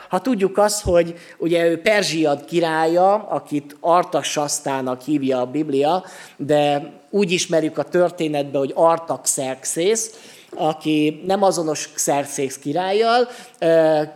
ha 0.09 0.21
tudjuk 0.21 0.57
azt, 0.57 0.83
hogy 0.83 1.15
ugye 1.37 1.65
ő 1.65 1.81
Perzsiad 1.81 2.45
királya, 2.45 3.13
akit 3.13 3.77
Artasasztának 3.79 5.01
hívja 5.01 5.39
a 5.39 5.45
Biblia, 5.45 6.03
de 6.37 6.93
úgy 7.09 7.31
ismerjük 7.31 7.77
a 7.77 7.83
történetben, 7.83 8.59
hogy 8.61 8.71
Artaxerxész, 8.75 10.11
aki 10.55 11.21
nem 11.25 11.43
azonos 11.43 11.89
Xerxész 11.93 12.57
királlyal, 12.57 13.27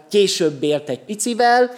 később 0.09 0.63
ért 0.63 0.89
egy 0.89 0.99
picivel, 0.99 1.71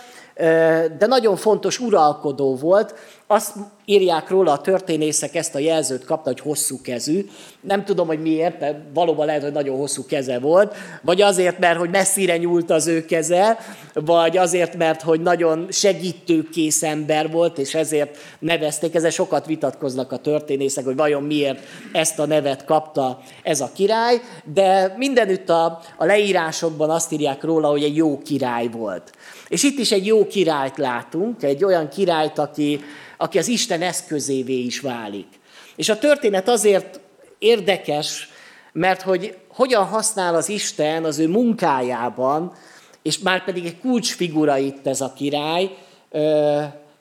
de 0.97 1.05
nagyon 1.07 1.35
fontos 1.35 1.79
uralkodó 1.79 2.55
volt. 2.55 2.93
Azt 3.27 3.55
írják 3.85 4.29
róla 4.29 4.51
a 4.51 4.61
történészek, 4.61 5.35
ezt 5.35 5.55
a 5.55 5.59
jelzőt 5.59 6.05
kapta, 6.05 6.29
hogy 6.29 6.39
hosszú 6.39 6.81
kezű. 6.81 7.25
Nem 7.61 7.85
tudom, 7.85 8.07
hogy 8.07 8.21
miért, 8.21 8.59
mert 8.59 8.77
valóban 8.93 9.25
lehet, 9.25 9.41
hogy 9.41 9.51
nagyon 9.51 9.77
hosszú 9.77 10.05
keze 10.05 10.39
volt, 10.39 10.75
vagy 11.01 11.21
azért, 11.21 11.59
mert 11.59 11.79
hogy 11.79 11.89
messzire 11.89 12.37
nyúlt 12.37 12.69
az 12.69 12.87
ő 12.87 13.05
keze, 13.05 13.57
vagy 13.93 14.37
azért, 14.37 14.75
mert 14.75 15.01
hogy 15.01 15.21
nagyon 15.21 15.67
segítőkész 15.69 16.83
ember 16.83 17.31
volt, 17.31 17.57
és 17.57 17.75
ezért 17.75 18.17
nevezték. 18.39 18.95
Ezzel 18.95 19.09
sokat 19.09 19.45
vitatkoznak 19.45 20.11
a 20.11 20.17
történészek, 20.17 20.85
hogy 20.85 20.95
vajon 20.95 21.23
miért 21.23 21.59
ezt 21.91 22.19
a 22.19 22.25
nevet 22.25 22.65
kapta 22.65 23.19
ez 23.43 23.61
a 23.61 23.71
király, 23.73 24.21
de 24.53 24.93
mindenütt 24.97 25.49
a, 25.49 25.79
a 25.97 26.05
leírásokban 26.05 26.89
azt 26.89 27.11
írják 27.11 27.43
róla, 27.43 27.67
hogy 27.67 27.83
egy 27.83 27.95
jó 27.95 28.17
király 28.17 28.67
volt. 28.67 29.11
És 29.51 29.63
itt 29.63 29.79
is 29.79 29.91
egy 29.91 30.05
jó 30.05 30.27
királyt 30.27 30.77
látunk, 30.77 31.43
egy 31.43 31.63
olyan 31.63 31.89
királyt, 31.89 32.37
aki, 32.37 32.79
aki 33.17 33.37
az 33.37 33.47
Isten 33.47 33.81
eszközévé 33.81 34.59
is 34.59 34.79
válik. 34.79 35.27
És 35.75 35.89
a 35.89 35.99
történet 35.99 36.49
azért 36.49 36.99
érdekes, 37.39 38.29
mert 38.71 39.01
hogy 39.01 39.37
hogyan 39.47 39.85
használ 39.85 40.35
az 40.35 40.49
Isten 40.49 41.03
az 41.03 41.19
ő 41.19 41.27
munkájában, 41.27 42.53
és 43.01 43.19
már 43.19 43.43
pedig 43.43 43.65
egy 43.65 43.79
kulcsfigura 43.79 44.57
itt 44.57 44.87
ez 44.87 45.01
a 45.01 45.13
király, 45.13 45.69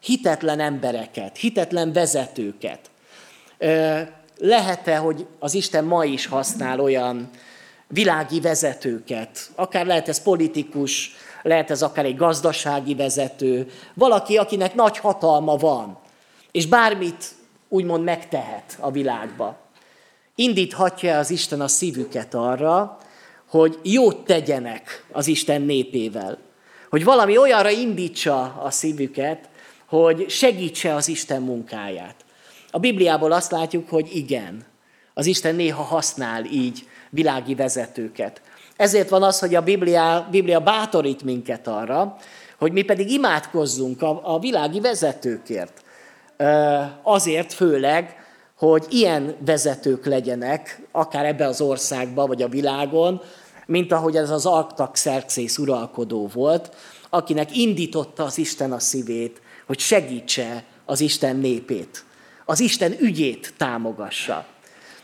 hitetlen 0.01 0.61
embereket, 0.61 1.37
hitetlen 1.37 1.93
vezetőket. 1.93 2.91
Lehet-e, 4.39 4.97
hogy 4.97 5.27
az 5.39 5.55
Isten 5.55 5.85
ma 5.85 6.05
is 6.05 6.27
használ 6.27 6.81
olyan 6.81 7.31
világi 7.89 8.41
vezetőket, 8.41 9.51
akár 9.55 9.87
lehet 9.87 10.09
ez 10.09 10.23
politikus, 10.23 11.15
lehet 11.43 11.71
ez 11.71 11.83
akár 11.83 12.05
egy 12.05 12.17
gazdasági 12.17 12.95
vezető, 12.95 13.71
valaki, 13.95 14.37
akinek 14.37 14.75
nagy 14.75 14.99
hatalma 14.99 15.57
van, 15.57 15.99
és 16.51 16.67
bármit 16.67 17.25
úgymond 17.69 18.05
megtehet 18.05 18.77
a 18.81 18.91
világba. 18.91 19.59
Indíthatja 20.35 21.19
az 21.19 21.31
Isten 21.31 21.61
a 21.61 21.69
szívüket 21.69 22.35
arra, 22.35 22.99
hogy 23.49 23.79
jót 23.83 24.25
tegyenek 24.25 25.07
az 25.13 25.27
Isten 25.27 25.63
népével. 25.63 26.39
Hogy 26.91 27.05
valami 27.05 27.37
olyanra 27.37 27.71
indítsa 27.71 28.43
a 28.63 28.71
szívüket, 28.71 29.49
hogy 29.87 30.31
segítse 30.31 30.95
az 30.95 31.09
Isten 31.09 31.43
munkáját. 31.43 32.15
A 32.71 32.79
Bibliából 32.79 33.33
azt 33.33 33.51
látjuk, 33.51 33.89
hogy 33.89 34.17
igen, 34.17 34.67
az 35.15 35.27
Isten 35.27 35.55
néha 35.55 35.83
használ 35.83 36.45
így 36.45 36.89
világi 37.11 37.55
vezetőket. 37.55 38.43
Ezért 38.81 39.09
van 39.09 39.23
az, 39.23 39.39
hogy 39.39 39.55
a 39.55 39.63
Biblia, 39.63 40.29
Biblia 40.31 40.61
bátorít 40.61 41.23
minket 41.23 41.67
arra, 41.67 42.17
hogy 42.59 42.73
mi 42.73 42.83
pedig 42.83 43.11
imádkozzunk 43.11 44.03
a, 44.03 44.35
a 44.35 44.39
világi 44.39 44.81
vezetőkért. 44.81 45.83
Azért 47.03 47.53
főleg, 47.53 48.17
hogy 48.57 48.87
ilyen 48.89 49.37
vezetők 49.45 50.07
legyenek, 50.07 50.83
akár 50.93 51.25
ebbe 51.25 51.47
az 51.47 51.61
országban, 51.61 52.27
vagy 52.27 52.43
a 52.43 52.49
világon, 52.49 53.23
mint 53.67 53.93
ahogy 53.93 54.17
ez 54.17 54.31
az 54.31 54.47
Artaxerxész 54.47 55.59
uralkodó 55.59 56.31
volt, 56.33 56.75
akinek 57.11 57.57
indította 57.57 58.25
az 58.25 58.39
Isten 58.39 58.73
a 58.73 58.79
szívét, 58.79 59.41
hogy 59.67 59.79
segítse 59.79 60.65
az 60.85 61.01
Isten 61.01 61.37
népét, 61.37 62.05
az 62.45 62.61
Isten 62.61 62.95
ügyét 63.01 63.55
támogassa. 63.57 64.47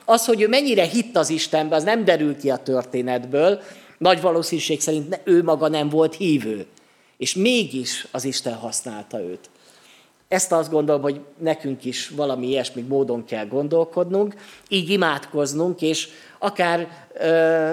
Az, 0.08 0.24
hogy 0.24 0.40
ő 0.40 0.48
mennyire 0.48 0.84
hitt 0.84 1.16
az 1.16 1.30
Istenbe, 1.30 1.76
az 1.76 1.82
nem 1.82 2.04
derül 2.04 2.36
ki 2.36 2.50
a 2.50 2.56
történetből. 2.56 3.60
Nagy 3.98 4.20
valószínűség 4.20 4.80
szerint 4.80 5.20
ő 5.24 5.42
maga 5.42 5.68
nem 5.68 5.88
volt 5.88 6.14
hívő. 6.14 6.66
És 7.16 7.34
mégis 7.34 8.06
az 8.10 8.24
Isten 8.24 8.54
használta 8.54 9.20
őt. 9.20 9.50
Ezt 10.28 10.52
azt 10.52 10.70
gondolom, 10.70 11.02
hogy 11.02 11.20
nekünk 11.38 11.84
is 11.84 12.08
valami 12.08 12.46
ilyesmi 12.46 12.82
módon 12.82 13.24
kell 13.24 13.46
gondolkodnunk, 13.46 14.34
így 14.68 14.90
imádkoznunk, 14.90 15.82
és 15.82 16.08
akár 16.38 16.88
ö, 17.14 17.70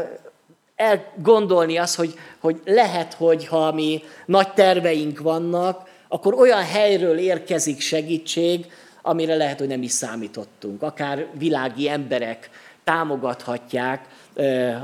elgondolni 0.76 1.78
azt, 1.78 1.96
hogy, 1.96 2.13
hogy 2.39 2.62
lehet, 2.65 3.13
hogy 3.13 3.48
ha 3.48 3.72
mi 3.72 4.04
nagy 4.26 4.54
terveink 4.54 5.19
vannak, 5.19 5.89
akkor 6.08 6.34
olyan 6.34 6.63
helyről 6.63 7.17
érkezik 7.17 7.82
segítség, 7.82 8.65
amire 9.06 9.36
lehet, 9.36 9.60
hogy 9.60 9.68
nem 9.68 9.82
is 9.82 9.92
számítottunk. 9.92 10.82
Akár 10.82 11.28
világi 11.34 11.89
emberek 11.89 12.50
támogathatják 12.84 14.08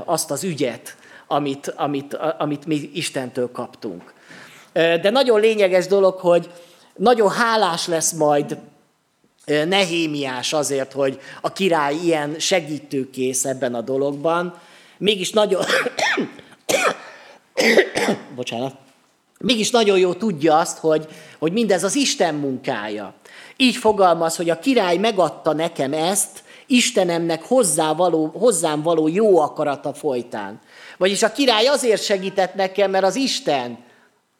azt 0.04 0.30
az 0.30 0.44
ügyet, 0.44 0.96
amit, 1.26 1.68
amit, 1.68 2.14
amit 2.38 2.66
mi 2.66 2.90
Istentől 2.94 3.52
kaptunk. 3.52 4.14
De 4.72 5.10
nagyon 5.10 5.40
lényeges 5.40 5.86
dolog, 5.86 6.14
hogy 6.14 6.50
nagyon 6.96 7.30
hálás 7.30 7.86
lesz 7.86 8.12
majd 8.12 8.58
Nehémiás 9.44 10.52
azért, 10.52 10.92
hogy 10.92 11.20
a 11.40 11.52
király 11.52 11.94
ilyen 11.94 12.38
segítőkész 12.38 13.44
ebben 13.44 13.74
a 13.74 13.80
dologban. 13.80 14.58
Mégis 14.98 15.30
nagyon... 15.30 15.64
Bocsánat. 18.34 18.74
Mégis 19.38 19.70
nagyon 19.70 19.98
jó 19.98 20.14
tudja 20.14 20.58
azt, 20.58 20.78
hogy, 20.78 21.08
hogy 21.38 21.52
mindez 21.52 21.84
az 21.84 21.94
Isten 21.94 22.34
munkája. 22.34 23.14
Így 23.60 23.76
fogalmaz, 23.76 24.36
hogy 24.36 24.50
a 24.50 24.58
király 24.58 24.96
megadta 24.96 25.52
nekem 25.52 25.92
ezt, 25.92 26.42
Istenemnek 26.66 27.44
hozzá 27.44 27.92
való, 27.92 28.26
hozzám 28.26 28.82
való 28.82 29.08
jó 29.08 29.38
akarata 29.38 29.92
folytán. 29.92 30.60
Vagyis 30.98 31.22
a 31.22 31.32
király 31.32 31.66
azért 31.66 32.02
segített 32.02 32.54
nekem, 32.54 32.90
mert 32.90 33.04
az 33.04 33.16
Isten 33.16 33.78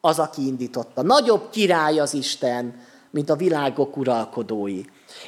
az, 0.00 0.18
aki 0.18 0.46
indította. 0.46 1.02
Nagyobb 1.02 1.50
király 1.50 1.98
az 1.98 2.14
Isten, 2.14 2.80
mint 3.10 3.30
a 3.30 3.36
világok 3.36 3.96
uralkodói. 3.96 4.80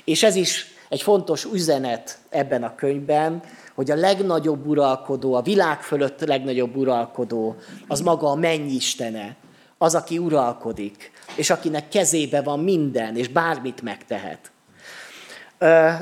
És 0.05 0.22
ez 0.22 0.35
is 0.35 0.66
egy 0.88 1.02
fontos 1.02 1.44
üzenet 1.44 2.18
ebben 2.28 2.62
a 2.62 2.74
könyvben, 2.74 3.42
hogy 3.74 3.90
a 3.90 3.96
legnagyobb 3.96 4.66
uralkodó, 4.66 5.35
a 5.35 5.42
világ 5.42 5.83
fölött 5.83 6.20
legnagyobb 6.20 6.76
uralkodó, 6.76 7.57
az 7.88 8.00
maga 8.00 8.31
a 8.31 8.35
mennyistene, 8.35 9.37
az, 9.78 9.94
aki 9.94 10.18
uralkodik 10.18 11.12
és 11.35 11.51
akinek 11.51 11.88
kezébe 11.88 12.42
van 12.42 12.61
minden, 12.61 13.16
és 13.16 13.29
bármit 13.29 13.83
megtehet. 13.83 14.51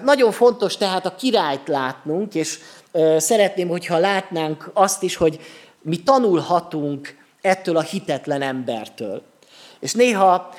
Nagyon 0.05 0.33
fontos 0.33 0.77
tehát 0.77 1.07
a 1.07 1.15
királyt 1.15 1.69
látnunk, 1.69 2.35
és 2.35 2.59
szeretném, 3.17 3.69
hogyha 3.69 3.99
látnánk 3.99 4.71
azt 4.75 5.03
is, 5.03 5.17
hogy 5.17 5.41
mi 5.83 6.03
tanulhatunk 6.03 7.19
ettől 7.41 7.77
a 7.77 7.83
hitetlen 7.83 8.43
embertől. 8.43 9.23
És 9.81 9.93
néha 9.93 10.55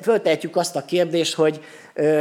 föltetjük 0.00 0.56
azt 0.56 0.76
a 0.76 0.84
kérdést, 0.84 1.34
hogy 1.34 1.64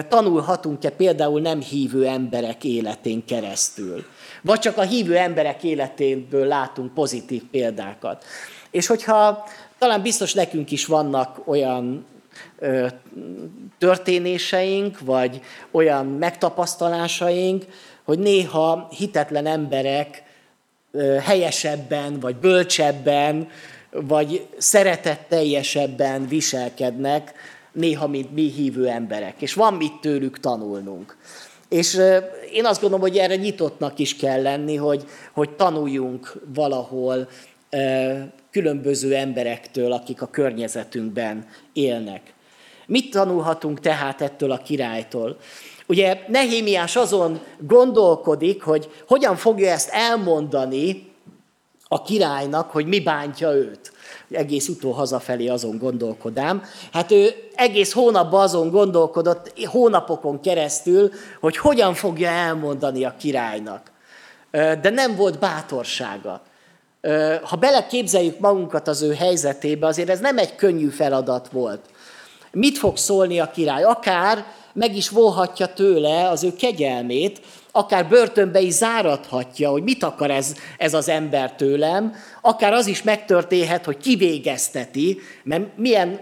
tanulhatunk-e 0.08 0.90
például 0.90 1.42
nem 1.42 1.62
hívő 1.62 2.08
emberek 2.08 2.64
életén 2.64 3.26
keresztül. 3.26 4.06
Vagy 4.42 4.60
csak 4.60 4.78
a 4.78 4.82
hívő 4.82 5.18
emberek 5.18 5.64
életéből 5.64 6.48
látunk 6.48 6.94
pozitív 6.94 7.44
példákat. 7.52 8.26
És 8.72 8.88
hogyha 8.88 9.48
talán 9.82 10.02
biztos 10.02 10.34
nekünk 10.34 10.72
is 10.72 10.86
vannak 10.86 11.41
olyan 11.46 12.06
ö, 12.60 12.88
történéseink, 13.78 15.00
vagy 15.00 15.41
olyan 15.72 16.06
megtapasztalásaink, 16.06 17.65
hogy 18.04 18.20
néha 18.20 18.88
hitetlen 18.98 19.46
emberek 19.46 20.24
ö, 20.91 21.02
helyesebben, 21.02 22.20
vagy 22.20 22.36
bölcsebben, 22.36 23.48
vagy 23.91 24.48
szeretetteljesebben 24.58 26.28
viselkednek, 26.28 27.34
néha, 27.72 28.08
mint 28.08 28.34
mi 28.34 28.52
hívő 28.52 28.88
emberek. 28.88 29.41
És 29.41 29.54
van 29.54 29.74
mit 29.74 30.00
tőlük 30.02 30.39
tanulnunk. 30.39 31.17
És 31.70 32.02
én 32.52 32.65
azt 32.65 32.82
gondolom, 32.82 33.06
hogy 33.08 33.17
erre 33.17 33.36
nyitottnak 33.36 34.00
is 34.00 34.15
kell 34.15 34.41
lenni, 34.41 34.76
hogy, 34.76 35.06
hogy 35.32 35.50
tanuljunk 35.50 36.34
valahol 36.54 37.28
különböző 38.52 39.16
emberektől, 39.16 39.92
akik 39.92 40.22
a 40.22 40.28
környezetünkben 40.28 41.48
élnek. 41.74 42.34
Mit 42.86 43.12
tanulhatunk 43.12 43.80
tehát 43.80 44.22
ettől 44.22 44.52
a 44.52 44.58
királytól? 44.58 45.38
Ugye 45.88 46.20
Nehémiás 46.28 46.96
azon 46.96 47.40
gondolkodik, 47.60 48.64
hogy 48.64 48.90
hogyan 49.08 49.36
fogja 49.36 49.72
ezt 49.72 49.90
elmondani 49.90 51.10
a 51.88 52.02
királynak, 52.02 52.72
hogy 52.72 52.86
mi 52.86 53.00
bántja 53.00 53.52
őt. 53.52 53.92
Egész 54.30 54.68
utó 54.68 54.92
hazafelé 54.92 55.48
azon 55.48 55.78
gondolkodám. 55.78 56.64
Hát 56.92 57.12
ő 57.12 57.34
egész 57.56 57.92
hónapban 57.92 58.42
azon 58.42 58.70
gondolkodott, 58.70 59.60
hónapokon 59.66 60.42
keresztül, 60.42 61.12
hogy 61.40 61.58
hogyan 61.58 61.94
fogja 61.94 62.30
elmondani 62.30 63.04
a 63.04 63.16
királynak. 63.20 63.92
De 64.52 64.90
nem 64.90 65.16
volt 65.16 65.40
bátorsága. 65.40 66.42
Ha 67.44 67.56
beleképzeljük 67.60 68.40
magunkat 68.40 68.88
az 68.88 69.02
ő 69.02 69.14
helyzetébe, 69.14 69.88
azért 69.88 70.10
ez 70.10 70.20
nem 70.20 70.38
egy 70.38 70.56
könnyű 70.56 70.88
feladat 70.88 71.48
volt. 71.52 71.80
Mit 72.52 72.78
fog 72.78 72.98
szólni 72.98 73.40
a 73.40 73.52
király? 73.52 73.84
Akár 73.84 74.46
meg 74.74 74.96
is 74.96 75.10
volhatja 75.10 75.68
tőle 75.68 76.30
az 76.30 76.44
ő 76.44 76.54
kegyelmét, 76.56 77.42
akár 77.72 78.08
börtönbe 78.08 78.60
is 78.60 78.74
zárathatja, 78.74 79.70
hogy 79.70 79.84
mit 79.84 80.04
akar 80.04 80.32
ez, 80.32 80.56
ez 80.78 80.94
az 80.94 81.10
ember 81.10 81.56
tőlem, 81.56 82.14
akár 82.42 82.74
az 82.74 82.88
is 82.88 83.04
megtörténhet, 83.04 83.86
hogy 83.86 83.98
kivégezteti, 83.98 85.20
mert 85.44 85.78
milyen 85.78 86.20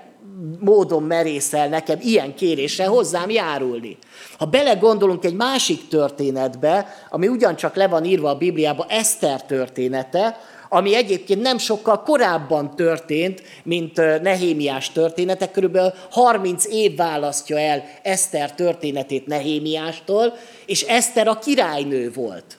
módon 0.60 1.04
merészel 1.04 1.68
nekem 1.68 1.98
ilyen 2.02 2.36
kérésre 2.36 2.86
hozzám 2.86 3.30
járulni. 3.30 3.98
Ha 4.38 4.46
belegondolunk 4.46 5.26
egy 5.26 5.34
másik 5.34 5.88
történetbe, 5.88 6.96
ami 7.10 7.28
ugyancsak 7.28 7.76
le 7.76 7.88
van 7.88 8.06
írva 8.06 8.30
a 8.30 8.38
Bibliában, 8.38 8.88
Eszter 8.89 9.46
története, 9.46 10.39
ami 10.70 10.96
egyébként 10.96 11.42
nem 11.42 11.58
sokkal 11.58 12.02
korábban 12.02 12.76
történt, 12.76 13.44
mint 13.64 13.96
Nehémiás 14.22 14.92
története, 14.92 15.52
körülbelül 15.52 15.94
30 16.10 16.66
év 16.66 16.96
választja 16.96 17.60
el 17.60 17.84
Eszter 18.04 18.56
történetét 18.56 19.26
Nehémiástól, 19.26 20.38
és 20.66 20.82
Eszter 20.82 21.28
a 21.28 21.40
királynő 21.40 22.12
volt. 22.12 22.58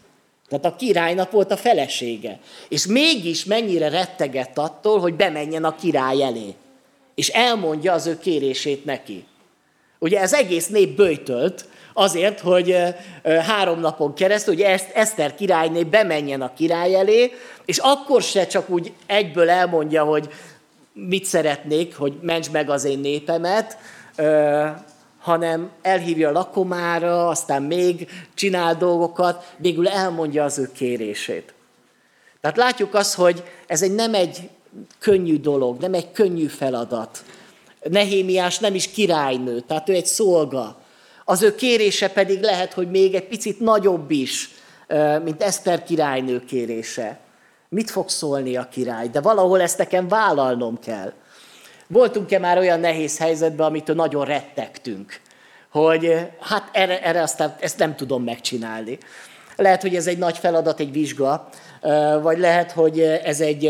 Tehát 0.48 0.64
a 0.64 0.76
királynak 0.76 1.30
volt 1.30 1.50
a 1.50 1.56
felesége. 1.56 2.38
És 2.68 2.86
mégis 2.86 3.44
mennyire 3.44 3.88
rettegett 3.88 4.58
attól, 4.58 5.00
hogy 5.00 5.14
bemenjen 5.14 5.64
a 5.64 5.74
király 5.74 6.22
elé. 6.22 6.54
És 7.14 7.28
elmondja 7.28 7.92
az 7.92 8.06
ő 8.06 8.18
kérését 8.18 8.84
neki. 8.84 9.24
Ugye 9.98 10.20
ez 10.20 10.32
egész 10.32 10.66
nép 10.66 10.96
böjtölt, 10.96 11.64
azért, 11.92 12.40
hogy 12.40 12.76
három 13.24 13.80
napon 13.80 14.14
keresztül, 14.14 14.54
hogy 14.54 14.80
Eszter 14.94 15.34
királyné 15.34 15.84
bemenjen 15.84 16.42
a 16.42 16.52
király 16.54 16.94
elé, 16.94 17.32
és 17.64 17.78
akkor 17.78 18.22
se 18.22 18.46
csak 18.46 18.68
úgy 18.68 18.92
egyből 19.06 19.50
elmondja, 19.50 20.04
hogy 20.04 20.28
mit 20.92 21.24
szeretnék, 21.24 21.96
hogy 21.96 22.18
ments 22.20 22.50
meg 22.50 22.70
az 22.70 22.84
én 22.84 22.98
népemet, 22.98 23.76
hanem 25.20 25.70
elhívja 25.82 26.28
a 26.28 26.32
lakomára, 26.32 27.28
aztán 27.28 27.62
még 27.62 28.08
csinál 28.34 28.74
dolgokat, 28.74 29.54
végül 29.56 29.88
elmondja 29.88 30.44
az 30.44 30.58
ő 30.58 30.70
kérését. 30.72 31.54
Tehát 32.40 32.56
látjuk 32.56 32.94
azt, 32.94 33.14
hogy 33.14 33.42
ez 33.66 33.82
egy 33.82 33.94
nem 33.94 34.14
egy 34.14 34.48
könnyű 34.98 35.40
dolog, 35.40 35.80
nem 35.80 35.94
egy 35.94 36.12
könnyű 36.12 36.46
feladat. 36.46 37.24
Nehémiás 37.82 38.58
nem 38.58 38.74
is 38.74 38.90
királynő, 38.90 39.60
tehát 39.60 39.88
ő 39.88 39.94
egy 39.94 40.06
szolga. 40.06 40.79
Az 41.30 41.42
ő 41.42 41.54
kérése 41.54 42.08
pedig 42.08 42.42
lehet, 42.42 42.72
hogy 42.72 42.90
még 42.90 43.14
egy 43.14 43.26
picit 43.26 43.60
nagyobb 43.60 44.10
is, 44.10 44.50
mint 45.24 45.42
Eszter 45.42 45.82
királynő 45.82 46.44
kérése. 46.44 47.18
Mit 47.68 47.90
fog 47.90 48.08
szólni 48.08 48.56
a 48.56 48.68
király? 48.68 49.08
De 49.08 49.20
valahol 49.20 49.60
ezt 49.60 49.78
nekem 49.78 50.08
vállalnom 50.08 50.78
kell. 50.78 51.12
Voltunk-e 51.86 52.38
már 52.38 52.58
olyan 52.58 52.80
nehéz 52.80 53.18
helyzetben, 53.18 53.66
amitől 53.66 53.96
nagyon 53.96 54.24
rettegtünk, 54.24 55.20
hogy 55.70 56.28
hát 56.40 56.68
erre, 56.72 57.02
erre 57.02 57.22
aztán 57.22 57.56
ezt 57.60 57.78
nem 57.78 57.96
tudom 57.96 58.24
megcsinálni. 58.24 58.98
Lehet, 59.56 59.82
hogy 59.82 59.96
ez 59.96 60.06
egy 60.06 60.18
nagy 60.18 60.38
feladat, 60.38 60.80
egy 60.80 60.92
vizsga, 60.92 61.48
vagy 62.22 62.38
lehet, 62.38 62.72
hogy 62.72 63.00
ez 63.00 63.40
egy, 63.40 63.66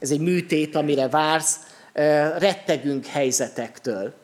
ez 0.00 0.10
egy 0.10 0.20
műtét, 0.20 0.76
amire 0.76 1.08
vársz, 1.08 1.56
rettegünk 2.38 3.06
helyzetektől. 3.06 4.20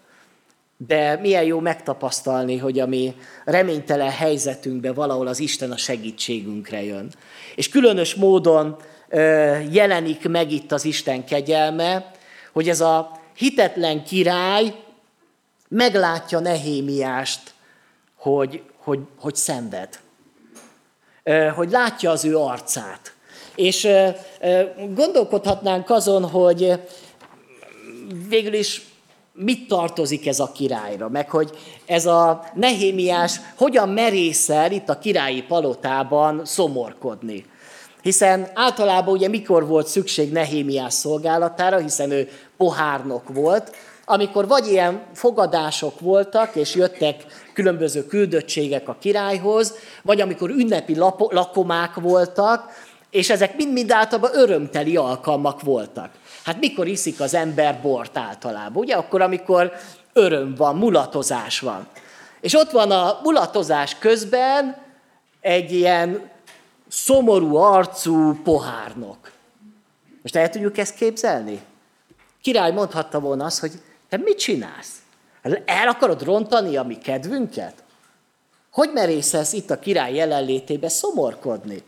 De 0.87 1.17
milyen 1.17 1.45
jó 1.45 1.61
megtapasztalni, 1.61 2.57
hogy 2.57 2.79
a 2.79 2.87
mi 2.87 3.15
reménytelen 3.45 4.11
helyzetünkben 4.11 4.95
valahol 4.95 5.27
az 5.27 5.39
Isten 5.39 5.71
a 5.71 5.77
segítségünkre 5.77 6.83
jön. 6.83 7.13
És 7.55 7.69
különös 7.69 8.15
módon 8.15 8.77
jelenik 9.71 10.29
meg 10.29 10.53
itt 10.53 10.73
az 10.73 10.85
Isten 10.85 11.25
kegyelme, 11.25 12.11
hogy 12.53 12.69
ez 12.69 12.81
a 12.81 13.21
hitetlen 13.37 14.05
király 14.05 14.75
meglátja 15.69 16.39
Nehémiást, 16.39 17.41
hogy, 18.17 18.63
hogy, 18.77 19.01
hogy 19.19 19.35
szenved. 19.35 19.99
Hogy 21.55 21.71
látja 21.71 22.11
az 22.11 22.25
ő 22.25 22.37
arcát. 22.37 23.13
És 23.55 23.89
gondolkodhatnánk 24.95 25.91
azon, 25.91 26.29
hogy 26.29 26.81
végül 28.29 28.55
is 28.55 28.88
mit 29.41 29.69
tartozik 29.69 30.27
ez 30.27 30.41
a 30.41 30.53
királyra, 30.53 31.09
meg 31.09 31.31
hogy 31.31 31.51
ez 31.87 32.07
a 32.07 32.45
Nehémiás 32.55 33.41
hogyan 33.57 33.89
merészel 33.89 34.73
itt 34.73 34.89
a 34.89 34.99
királyi 34.99 35.43
palotában 35.43 36.45
szomorkodni. 36.45 37.45
Hiszen 38.03 38.49
általában 38.55 39.15
ugye 39.15 39.29
mikor 39.29 39.67
volt 39.67 39.87
szükség 39.87 40.33
Nehémiás 40.33 40.95
szolgálatára, 40.95 41.79
hiszen 41.79 42.11
ő 42.11 42.29
pohárnok 42.57 43.29
volt, 43.29 43.77
amikor 44.05 44.47
vagy 44.49 44.67
ilyen 44.67 45.03
fogadások 45.15 46.01
voltak, 46.01 46.55
és 46.55 46.75
jöttek 46.75 47.25
különböző 47.53 48.07
küldöttségek 48.07 48.89
a 48.89 48.97
királyhoz, 49.01 49.75
vagy 50.03 50.21
amikor 50.21 50.51
ünnepi 50.51 50.97
lakomák 51.29 51.95
voltak, 51.95 52.71
és 53.11 53.31
ezek 53.31 53.57
mind-mind 53.57 53.91
általában 53.91 54.31
örömteli 54.35 54.97
alkalmak 54.97 55.63
voltak. 55.63 56.11
Hát 56.45 56.59
mikor 56.59 56.87
iszik 56.87 57.21
az 57.21 57.35
ember 57.35 57.81
bort 57.83 58.19
általában? 58.19 58.83
Ugye 58.83 58.95
akkor, 58.95 59.23
amikor 59.23 59.73
öröm 60.13 60.55
van, 60.55 60.77
mulatozás 60.77 61.61
van. 61.61 61.87
És 62.41 62.55
ott 62.55 62.71
van 62.71 62.91
a 62.91 63.21
mulatozás 63.23 63.99
közben 63.99 64.77
egy 65.41 65.73
ilyen 65.73 66.31
szomorú 66.89 67.57
arcú 67.57 68.43
pohárnok. 68.43 69.31
Most 70.23 70.37
el 70.37 70.51
tudjuk 70.51 70.79
ezt 70.79 70.95
képzelni? 70.95 71.61
Király 72.43 72.73
mondhatta 72.73 73.21
volna 73.21 73.45
azt, 73.45 73.61
hogy 73.61 73.73
te 74.09 74.17
mit 74.17 74.39
csinálsz? 74.39 74.93
El 75.65 75.89
akarod 75.89 76.23
rontani 76.23 76.77
a 76.77 76.83
mi 76.83 76.99
kedvünket? 76.99 77.75
Hogy 78.73 78.91
merészelsz 78.93 79.53
itt 79.53 79.71
a 79.71 79.79
király 79.79 80.15
jelenlétébe 80.15 80.89
szomorkodni? 80.89 81.83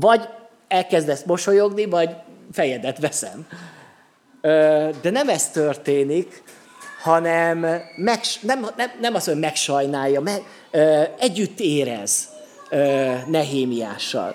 Vagy 0.00 0.28
elkezdesz 0.68 1.22
mosolyogni, 1.24 1.84
vagy 1.84 2.10
fejedet 2.52 2.98
veszem. 2.98 3.46
De 5.00 5.10
nem 5.10 5.28
ez 5.28 5.50
történik, 5.50 6.42
hanem 7.02 7.58
meg, 7.96 8.20
nem, 8.40 8.66
nem, 8.76 8.90
nem 9.00 9.14
az, 9.14 9.24
hogy 9.24 9.38
megsajnálja, 9.38 10.20
meg, 10.20 10.42
együtt 11.18 11.60
érez 11.60 12.28
Nehémiással. 13.26 14.34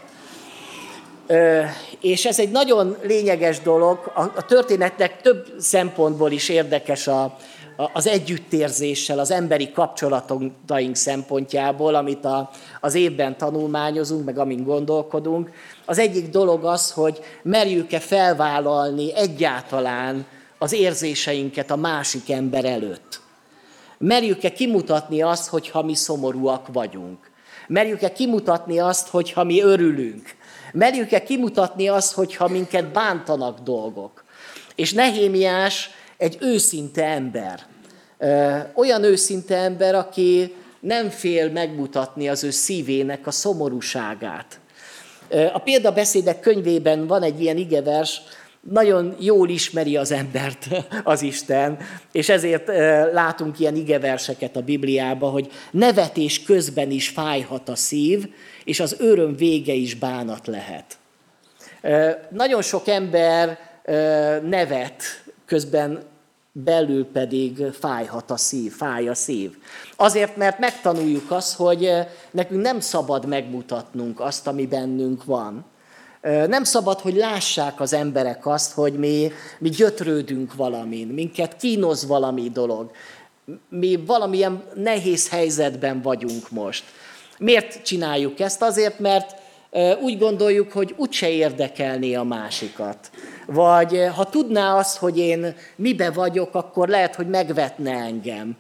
És 2.02 2.26
ez 2.26 2.40
egy 2.40 2.52
nagyon 2.52 2.98
lényeges 3.02 3.60
dolog, 3.60 4.12
a 4.16 4.46
történetnek 4.46 5.22
több 5.22 5.48
szempontból 5.60 6.32
is 6.32 6.50
érdekes 6.50 7.08
a, 7.08 7.38
az 7.94 8.08
együttérzéssel, 8.08 9.20
az 9.20 9.32
emberi 9.32 9.72
kapcsolataink 9.72 10.96
szempontjából, 10.96 11.96
amit 11.96 12.26
a, 12.26 12.50
az 12.80 12.96
évben 12.96 13.38
tanulmányozunk, 13.38 14.26
meg 14.26 14.38
amin 14.38 14.64
gondolkodunk. 14.64 15.52
Az 15.86 16.00
egyik 16.00 16.30
dolog 16.30 16.66
az, 16.66 16.92
hogy 16.92 17.20
merjük-e 17.44 18.00
felvállalni 18.00 19.16
egyáltalán 19.16 20.26
az 20.58 20.74
érzéseinket 20.74 21.72
a 21.72 21.76
másik 21.76 22.30
ember 22.30 22.66
előtt. 22.66 23.22
Merjük-e 23.98 24.50
kimutatni 24.52 25.22
azt, 25.22 25.50
hogyha 25.50 25.84
mi 25.84 25.96
szomorúak 25.96 26.68
vagyunk. 26.74 27.32
Merjük-e 27.68 28.12
kimutatni 28.12 28.80
azt, 28.80 29.08
hogyha 29.08 29.44
mi 29.44 29.62
örülünk. 29.62 30.36
Merjük-e 30.74 31.24
kimutatni 31.24 31.88
azt, 31.88 32.14
hogyha 32.14 32.48
minket 32.48 32.92
bántanak 32.92 33.60
dolgok. 33.60 34.24
És 34.76 34.94
Nehémiás 34.94 35.90
egy 36.20 36.38
őszinte 36.42 37.06
ember. 37.06 37.66
Olyan 38.76 39.04
őszinte 39.04 39.56
ember, 39.56 39.96
aki 39.96 40.56
nem 40.80 41.10
fél 41.10 41.52
megmutatni 41.52 42.30
az 42.30 42.44
ő 42.44 42.50
szívének 42.50 43.28
a 43.28 43.32
szomorúságát. 43.32 44.60
A 45.54 45.60
példabeszédek 45.60 46.40
könyvében 46.40 47.08
van 47.08 47.24
egy 47.24 47.42
ilyen 47.42 47.58
igevers, 47.58 48.22
nagyon 48.70 49.16
jól 49.20 49.50
ismeri 49.50 49.98
az 49.98 50.12
embert 50.12 50.68
az 51.04 51.22
Isten, 51.22 51.78
és 52.12 52.30
ezért 52.30 52.68
látunk 53.14 53.60
ilyen 53.60 53.76
igeverseket 53.76 54.56
a 54.56 54.62
Bibliában, 54.62 55.32
hogy 55.32 55.52
nevetés 55.72 56.44
közben 56.44 56.92
is 56.92 57.10
fájhat 57.10 57.70
a 57.70 57.76
szív, 57.76 58.34
és 58.64 58.80
az 58.80 58.96
öröm 59.00 59.36
vége 59.36 59.74
is 59.74 59.96
bánat 59.96 60.48
lehet. 60.48 60.98
Nagyon 62.30 62.62
sok 62.62 62.88
ember 62.88 63.58
nevet, 64.44 65.04
közben 65.46 66.09
belül 66.52 67.06
pedig 67.06 67.64
fájhat 67.80 68.32
a 68.32 68.38
szív, 68.38 68.74
fáj 68.74 69.08
a 69.08 69.14
szív. 69.14 69.58
Azért, 69.96 70.38
mert 70.38 70.60
megtanuljuk 70.60 71.32
azt, 71.32 71.56
hogy 71.56 71.90
nekünk 72.32 72.62
nem 72.62 72.80
szabad 72.80 73.26
megmutatnunk 73.26 74.20
azt, 74.20 74.48
ami 74.48 74.66
bennünk 74.66 75.24
van. 75.24 75.66
Nem 76.48 76.64
szabad, 76.64 77.00
hogy 77.00 77.16
lássák 77.16 77.80
az 77.80 77.94
emberek 77.94 78.46
azt, 78.46 78.74
hogy 78.74 78.94
mi, 78.94 79.32
mi 79.60 79.70
gyötrődünk 79.70 80.56
valamin, 80.56 81.08
minket 81.08 81.58
kínoz 81.58 82.08
valami 82.08 82.50
dolog. 82.50 82.92
Mi 83.70 84.04
valamilyen 84.06 84.64
nehéz 84.76 85.30
helyzetben 85.30 86.02
vagyunk 86.02 86.50
most. 86.50 86.84
Miért 87.38 87.84
csináljuk 87.84 88.40
ezt? 88.40 88.62
Azért, 88.62 89.00
mert 89.00 89.36
úgy 90.02 90.18
gondoljuk, 90.18 90.72
hogy 90.72 90.94
úgyse 90.98 91.30
érdekelné 91.30 92.14
a 92.14 92.24
másikat. 92.24 93.12
Vagy 93.52 94.08
ha 94.16 94.30
tudná 94.30 94.78
azt, 94.78 94.98
hogy 94.98 95.18
én 95.18 95.56
mibe 95.76 96.12
vagyok, 96.12 96.56
akkor 96.56 96.88
lehet, 96.88 97.16
hogy 97.16 97.28
megvetne 97.28 97.92
engem. 97.92 98.58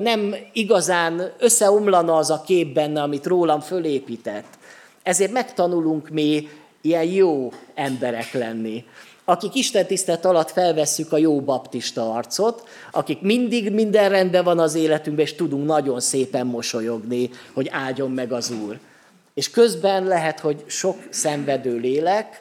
Nem 0.00 0.34
igazán 0.52 1.32
összeomlana 1.38 2.16
az 2.16 2.30
a 2.30 2.42
kép 2.46 2.74
benne, 2.74 3.02
amit 3.02 3.26
rólam 3.26 3.60
fölépített. 3.60 4.58
Ezért 5.02 5.32
megtanulunk 5.32 6.08
mi 6.08 6.48
ilyen 6.80 7.04
jó 7.04 7.52
emberek 7.74 8.32
lenni, 8.32 8.84
akik 9.24 9.54
Isten 9.54 9.86
tisztelet 9.86 10.24
alatt 10.24 10.50
felvesszük 10.50 11.12
a 11.12 11.16
jó 11.16 11.40
baptista 11.40 12.12
arcot, 12.12 12.68
akik 12.92 13.20
mindig 13.20 13.72
minden 13.72 14.08
rendben 14.08 14.44
van 14.44 14.58
az 14.58 14.74
életünkben, 14.74 15.24
és 15.24 15.34
tudunk 15.34 15.66
nagyon 15.66 16.00
szépen 16.00 16.46
mosolyogni, 16.46 17.30
hogy 17.52 17.68
áldjon 17.72 18.10
meg 18.10 18.32
az 18.32 18.52
Úr. 18.66 18.78
És 19.34 19.50
közben 19.50 20.04
lehet, 20.04 20.40
hogy 20.40 20.64
sok 20.66 20.96
szenvedő 21.10 21.76
lélek, 21.76 22.40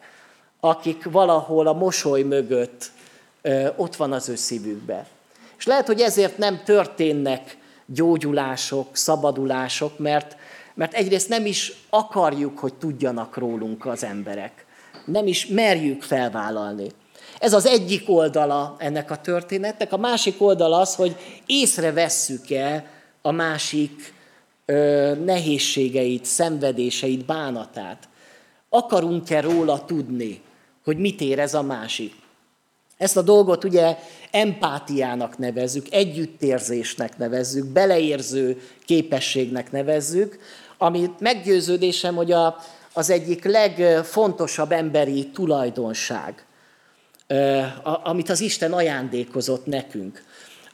akik 0.60 1.04
valahol 1.12 1.68
a 1.68 1.74
mosoly 1.74 2.22
mögött 2.22 2.92
ott 3.76 3.96
van 3.96 4.12
az 4.12 4.30
ő 4.30 4.36
szívükbe. 4.36 5.08
És 5.58 5.66
lehet, 5.66 5.88
hogy 5.88 6.02
ezért 6.02 6.38
nem 6.38 6.62
történnek 6.64 7.58
gyógyulások, 7.86 8.96
szabadulások, 8.96 10.00
mert 10.00 10.36
mert 10.78 10.94
egyrészt 10.94 11.30
nem 11.30 11.46
is 11.46 11.74
akarjuk, 11.90 12.60
hogy 12.60 12.74
tudjanak 12.74 13.38
rólunk 13.38 13.86
az 13.86 14.04
emberek. 14.04 14.66
Nem 15.06 15.28
is 15.28 15.48
merjük 15.48 16.02
felvállalni. 16.02 16.88
Ez 17.40 17.54
az 17.54 17.66
egyik 17.66 18.10
oldala 18.10 18.76
ennek 18.78 19.12
a 19.12 19.22
történetnek. 19.22 19.94
A 19.94 19.98
másik 19.98 20.42
oldala 20.42 20.80
az, 20.80 20.96
hogy 20.96 21.16
észrevesszük-e 21.46 22.86
a 23.22 23.32
másik 23.32 24.14
ö, 24.66 25.14
nehézségeit, 25.26 26.26
szenvedéseit, 26.26 27.26
bánatát. 27.26 28.10
Akarunk-e 28.70 29.42
róla 29.42 29.86
tudni, 29.86 30.42
hogy 30.88 30.98
mit 30.98 31.22
érez 31.22 31.54
a 31.54 31.62
másik? 31.62 32.14
Ezt 32.98 33.18
a 33.18 33.22
dolgot 33.22 33.64
ugye 33.64 33.98
empátiának 34.32 35.38
nevezzük, 35.38 35.86
együttérzésnek 35.90 37.18
nevezzük, 37.18 37.66
beleérző 37.66 38.62
képességnek 38.86 39.72
nevezzük, 39.72 40.40
ami 40.78 41.10
meggyőződésem, 41.20 42.16
hogy 42.16 42.32
a, 42.32 42.58
az 42.94 43.10
egyik 43.10 43.46
legfontosabb 43.46 44.72
emberi 44.72 45.28
tulajdonság, 45.28 46.46
amit 48.04 48.30
az 48.30 48.42
Isten 48.42 48.74
ajándékozott 48.74 49.66
nekünk. 49.66 50.24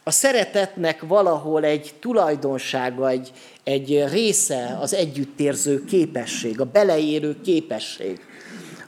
A 0.03 0.11
szeretetnek 0.11 1.01
valahol 1.01 1.63
egy 1.63 1.93
tulajdonsága, 1.99 3.09
egy, 3.09 3.31
egy 3.63 4.03
része 4.09 4.77
az 4.81 4.93
együttérző 4.93 5.83
képesség, 5.83 6.59
a 6.59 6.65
beleérő 6.65 7.41
képesség. 7.41 8.32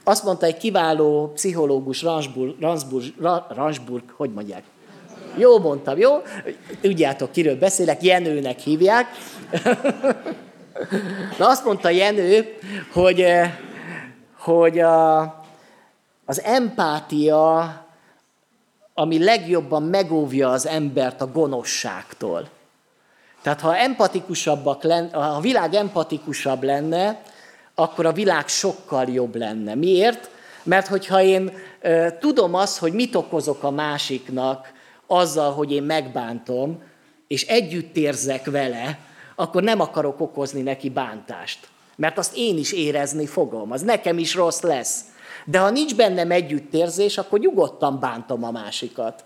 Azt 0.08 0.24
mondta 0.24 0.46
egy 0.46 0.56
kiváló 0.56 1.32
pszichológus, 1.34 2.02
Ransburg, 2.02 2.60
Ransburg, 2.60 3.04
Ransburg 3.48 4.02
hogy 4.16 4.32
mondják? 4.32 4.62
Jó 5.36 5.58
mondtam, 5.58 5.98
jó? 5.98 6.22
Tudjátok, 6.80 7.32
kiről 7.32 7.58
beszélek, 7.58 8.02
Jenőnek 8.02 8.58
hívják. 8.58 9.06
Na 11.38 11.48
azt 11.48 11.64
mondta 11.64 11.88
Jenő, 11.88 12.58
hogy, 12.92 13.20
eh, 13.20 13.52
hogy 14.38 14.78
a, 14.78 15.20
az 16.24 16.42
empátia, 16.42 17.74
ami 18.94 19.24
legjobban 19.24 19.82
megóvja 19.82 20.50
az 20.50 20.66
embert 20.66 21.20
a 21.20 21.30
gonoszságtól. 21.32 22.48
Tehát 23.42 23.60
ha 23.60 23.76
empatikusabbak 23.76 24.82
lenne, 24.82 25.10
ha 25.12 25.20
a 25.20 25.40
világ 25.40 25.74
empatikusabb 25.74 26.62
lenne, 26.62 27.22
akkor 27.78 28.06
a 28.06 28.12
világ 28.12 28.48
sokkal 28.48 29.08
jobb 29.08 29.36
lenne. 29.36 29.74
Miért? 29.74 30.30
Mert 30.62 30.86
hogyha 30.86 31.22
én 31.22 31.52
tudom 32.18 32.54
azt, 32.54 32.78
hogy 32.78 32.92
mit 32.92 33.14
okozok 33.14 33.62
a 33.62 33.70
másiknak 33.70 34.72
azzal, 35.06 35.52
hogy 35.52 35.72
én 35.72 35.82
megbántom, 35.82 36.82
és 37.26 37.46
együtt 37.46 37.96
érzek 37.96 38.50
vele, 38.50 38.98
akkor 39.34 39.62
nem 39.62 39.80
akarok 39.80 40.20
okozni 40.20 40.62
neki 40.62 40.90
bántást. 40.90 41.68
Mert 41.96 42.18
azt 42.18 42.36
én 42.36 42.58
is 42.58 42.72
érezni 42.72 43.26
fogom, 43.26 43.72
az 43.72 43.82
nekem 43.82 44.18
is 44.18 44.34
rossz 44.34 44.60
lesz. 44.60 45.00
De 45.44 45.58
ha 45.58 45.70
nincs 45.70 45.96
bennem 45.96 46.30
együttérzés, 46.30 47.18
akkor 47.18 47.38
nyugodtan 47.38 48.00
bántom 48.00 48.44
a 48.44 48.50
másikat. 48.50 49.24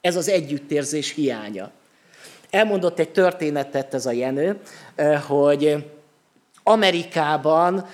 Ez 0.00 0.16
az 0.16 0.28
együttérzés 0.28 1.14
hiánya. 1.14 1.70
Elmondott 2.50 2.98
egy 2.98 3.10
történetet 3.10 3.94
ez 3.94 4.06
a 4.06 4.10
Jenő, 4.10 4.60
hogy 5.26 5.84
Amerikában 6.68 7.86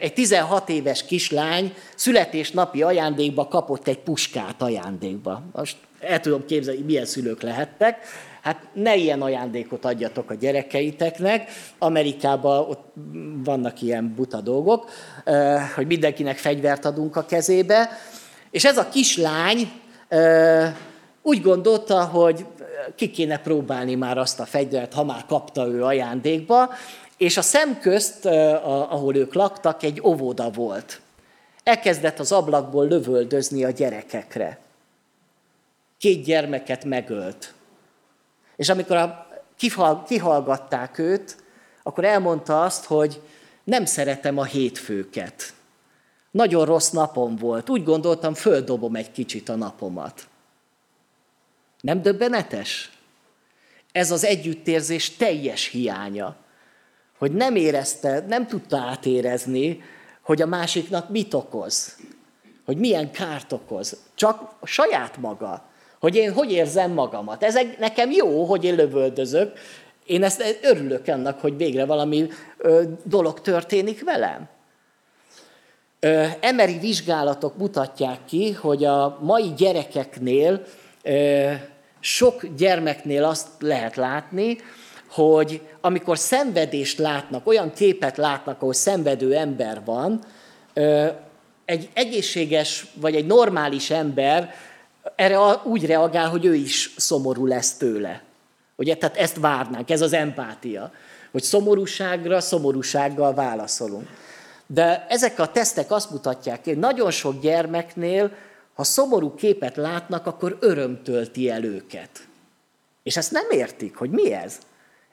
egy 0.00 0.12
16 0.12 0.68
éves 0.68 1.04
kislány 1.04 1.74
születésnapi 1.94 2.82
ajándékba 2.82 3.48
kapott 3.48 3.88
egy 3.88 3.98
puskát 3.98 4.62
ajándékba. 4.62 5.42
Most 5.52 5.76
el 6.00 6.20
tudom 6.20 6.46
képzelni, 6.46 6.80
milyen 6.80 7.04
szülők 7.04 7.42
lehettek. 7.42 7.98
Hát 8.42 8.66
ne 8.72 8.96
ilyen 8.96 9.22
ajándékot 9.22 9.84
adjatok 9.84 10.30
a 10.30 10.34
gyerekeiteknek. 10.34 11.50
Amerikában 11.78 12.58
ott 12.58 12.92
vannak 13.44 13.82
ilyen 13.82 14.14
buta 14.16 14.40
dolgok, 14.40 14.90
hogy 15.74 15.86
mindenkinek 15.86 16.36
fegyvert 16.38 16.84
adunk 16.84 17.16
a 17.16 17.26
kezébe. 17.26 17.90
És 18.50 18.64
ez 18.64 18.78
a 18.78 18.88
kislány 18.88 19.72
úgy 21.22 21.42
gondolta, 21.42 22.04
hogy 22.04 22.46
ki 22.94 23.10
kéne 23.10 23.38
próbálni 23.38 23.94
már 23.94 24.18
azt 24.18 24.40
a 24.40 24.44
fegyvert, 24.44 24.92
ha 24.92 25.04
már 25.04 25.24
kapta 25.26 25.66
ő 25.66 25.84
ajándékba, 25.84 26.70
és 27.22 27.36
a 27.36 27.42
szemközt, 27.42 28.24
ahol 28.24 29.16
ők 29.16 29.34
laktak, 29.34 29.82
egy 29.82 30.00
óvoda 30.04 30.50
volt. 30.50 31.00
Elkezdett 31.62 32.18
az 32.18 32.32
ablakból 32.32 32.86
lövöldözni 32.86 33.64
a 33.64 33.70
gyerekekre. 33.70 34.58
Két 35.98 36.24
gyermeket 36.24 36.84
megölt. 36.84 37.54
És 38.56 38.68
amikor 38.68 38.96
a, 38.96 39.26
kihallgatták 40.06 40.98
őt, 40.98 41.36
akkor 41.82 42.04
elmondta 42.04 42.62
azt, 42.62 42.84
hogy 42.84 43.20
nem 43.64 43.84
szeretem 43.84 44.38
a 44.38 44.44
hétfőket. 44.44 45.54
Nagyon 46.30 46.64
rossz 46.64 46.90
napom 46.90 47.36
volt. 47.36 47.70
Úgy 47.70 47.84
gondoltam, 47.84 48.34
földobom 48.34 48.96
egy 48.96 49.12
kicsit 49.12 49.48
a 49.48 49.54
napomat. 49.54 50.26
Nem 51.80 52.02
döbbenetes? 52.02 52.90
Ez 53.92 54.10
az 54.10 54.24
együttérzés 54.24 55.16
teljes 55.16 55.66
hiánya. 55.66 56.36
Hogy 57.22 57.32
nem 57.32 57.56
érezte, 57.56 58.24
nem 58.28 58.46
tudta 58.46 58.78
átérezni, 58.78 59.82
hogy 60.22 60.42
a 60.42 60.46
másiknak 60.46 61.08
mit 61.08 61.34
okoz. 61.34 61.96
Hogy 62.64 62.76
milyen 62.76 63.10
kárt 63.10 63.52
okoz. 63.52 63.96
Csak 64.14 64.52
saját 64.62 65.16
maga. 65.16 65.64
Hogy 66.00 66.16
én 66.16 66.32
hogy 66.32 66.52
érzem 66.52 66.92
magamat. 66.92 67.42
Ez 67.42 67.58
nekem 67.78 68.10
jó, 68.10 68.44
hogy 68.44 68.64
én 68.64 68.74
lövöldözök. 68.74 69.52
Én 70.06 70.22
ezt 70.22 70.58
örülök 70.62 71.08
annak, 71.08 71.40
hogy 71.40 71.56
végre 71.56 71.84
valami 71.84 72.28
ö, 72.58 72.82
dolog 73.04 73.40
történik 73.40 74.04
velem. 74.04 74.48
Ö, 76.00 76.24
emeri 76.40 76.78
vizsgálatok 76.78 77.56
mutatják 77.56 78.18
ki, 78.24 78.52
hogy 78.52 78.84
a 78.84 79.18
mai 79.20 79.52
gyerekeknél, 79.56 80.64
sok 82.00 82.46
gyermeknél 82.56 83.24
azt 83.24 83.48
lehet 83.58 83.96
látni, 83.96 84.56
hogy 85.12 85.60
amikor 85.80 86.18
szenvedést 86.18 86.98
látnak, 86.98 87.46
olyan 87.46 87.72
képet 87.72 88.16
látnak, 88.16 88.60
ahol 88.60 88.72
szenvedő 88.72 89.34
ember 89.34 89.84
van, 89.84 90.24
egy 91.64 91.90
egészséges 91.92 92.86
vagy 92.94 93.14
egy 93.14 93.26
normális 93.26 93.90
ember 93.90 94.54
erre 95.16 95.38
úgy 95.64 95.86
reagál, 95.86 96.28
hogy 96.28 96.44
ő 96.44 96.54
is 96.54 96.94
szomorú 96.96 97.46
lesz 97.46 97.76
tőle. 97.76 98.22
Ugye, 98.76 98.96
tehát 98.96 99.16
ezt 99.16 99.36
várnánk, 99.36 99.90
ez 99.90 100.00
az 100.00 100.12
empátia, 100.12 100.92
hogy 101.30 101.42
szomorúságra 101.42 102.40
szomorúsággal 102.40 103.34
válaszolunk. 103.34 104.08
De 104.66 105.06
ezek 105.08 105.38
a 105.38 105.50
tesztek 105.50 105.90
azt 105.90 106.10
mutatják, 106.10 106.64
hogy 106.64 106.78
nagyon 106.78 107.10
sok 107.10 107.40
gyermeknél 107.40 108.30
ha 108.74 108.84
szomorú 108.84 109.34
képet 109.34 109.76
látnak, 109.76 110.26
akkor 110.26 110.56
öröm 110.60 111.02
tölti 111.02 111.50
el 111.50 111.64
őket. 111.64 112.10
És 113.02 113.16
ezt 113.16 113.32
nem 113.32 113.46
értik, 113.50 113.96
hogy 113.96 114.10
mi 114.10 114.32
ez. 114.32 114.58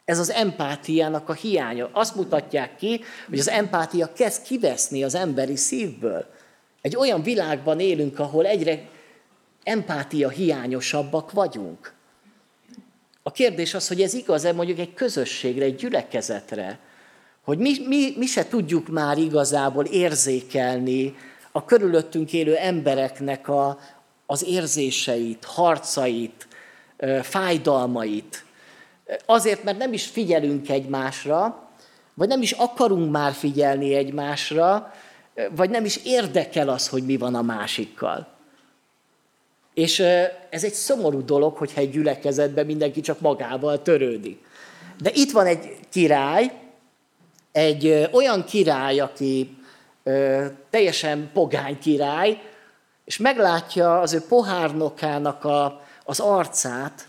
Ez 0.10 0.19
az 0.19 0.32
empátiának 0.32 1.30
a 1.30 1.34
hiánya. 1.34 1.89
Azt 1.91 2.15
mutatják 2.15 2.76
ki, 2.76 3.02
hogy 3.30 3.39
az 3.39 3.50
empátia 3.50 4.13
kezd 4.13 4.43
kiveszni 4.43 5.04
az 5.04 5.15
emberi 5.15 5.56
szívből. 5.56 6.26
Egy 6.82 6.95
olyan 6.95 7.24
világban 7.24 7.80
élünk, 7.80 8.19
ahol 8.19 8.45
egyre 8.45 8.89
empátia 9.63 10.30
hiányosabbak 10.30 11.32
vagyunk. 11.32 11.93
A 13.24 13.32
kérdés 13.32 13.74
az, 13.74 13.88
hogy 13.88 14.02
ez 14.02 14.13
igaz-e 14.13 14.54
mondjuk 14.54 14.80
egy 14.80 14.93
közösségre, 14.93 15.65
egy 15.65 15.76
gyülekezetre, 15.76 16.80
hogy 17.41 17.58
mi, 17.58 17.72
mi, 17.88 18.13
mi 18.17 18.26
se 18.26 18.48
tudjuk 18.48 18.88
már 18.88 19.17
igazából 19.17 19.86
érzékelni 19.86 21.15
a 21.52 21.65
körülöttünk 21.65 22.34
élő 22.34 22.56
embereknek 22.56 23.48
a, 23.48 23.80
az 24.26 24.45
érzéseit, 24.45 25.45
harcait, 25.45 26.48
fájdalmait. 27.22 28.48
Azért, 29.26 29.63
mert 29.63 29.78
nem 29.78 29.93
is 29.93 30.06
figyelünk 30.06 30.69
egymásra, 30.69 31.67
vagy 32.13 32.28
nem 32.28 32.41
is 32.41 32.52
akarunk 32.52 33.12
már 33.12 33.34
figyelni 33.34 33.95
egymásra, 33.95 34.93
vagy 35.52 35.69
nem 35.69 35.86
is 35.86 36.00
érdekel 36.04 36.69
az, 36.69 36.88
hogy 36.88 37.04
mi 37.04 37.17
van 37.17 37.36
a 37.36 37.41
másikkal. 37.41 38.28
És 39.74 40.00
ez 40.50 40.63
egy 40.63 40.74
szomorú 40.74 41.26
dolog, 41.26 41.58
hogyha 41.58 41.80
egy 41.80 41.91
gyülekezetben 41.91 42.65
mindenki 42.65 43.02
csak 43.02 43.19
magával 43.19 43.82
törődik. 43.82 44.45
De 45.02 45.12
itt 45.13 45.32
van 45.32 45.45
egy 45.45 45.78
király, 45.91 46.52
egy 47.52 48.10
olyan 48.12 48.43
király, 48.45 49.00
aki 49.00 49.58
teljesen 50.69 51.30
pogány 51.34 51.80
király, 51.80 52.41
és 53.06 53.17
meglátja 53.17 54.00
az 54.00 54.13
ő 54.13 54.22
pohárnokának 54.22 55.45
a, 55.45 55.82
az 56.06 56.19
arcát, 56.19 57.08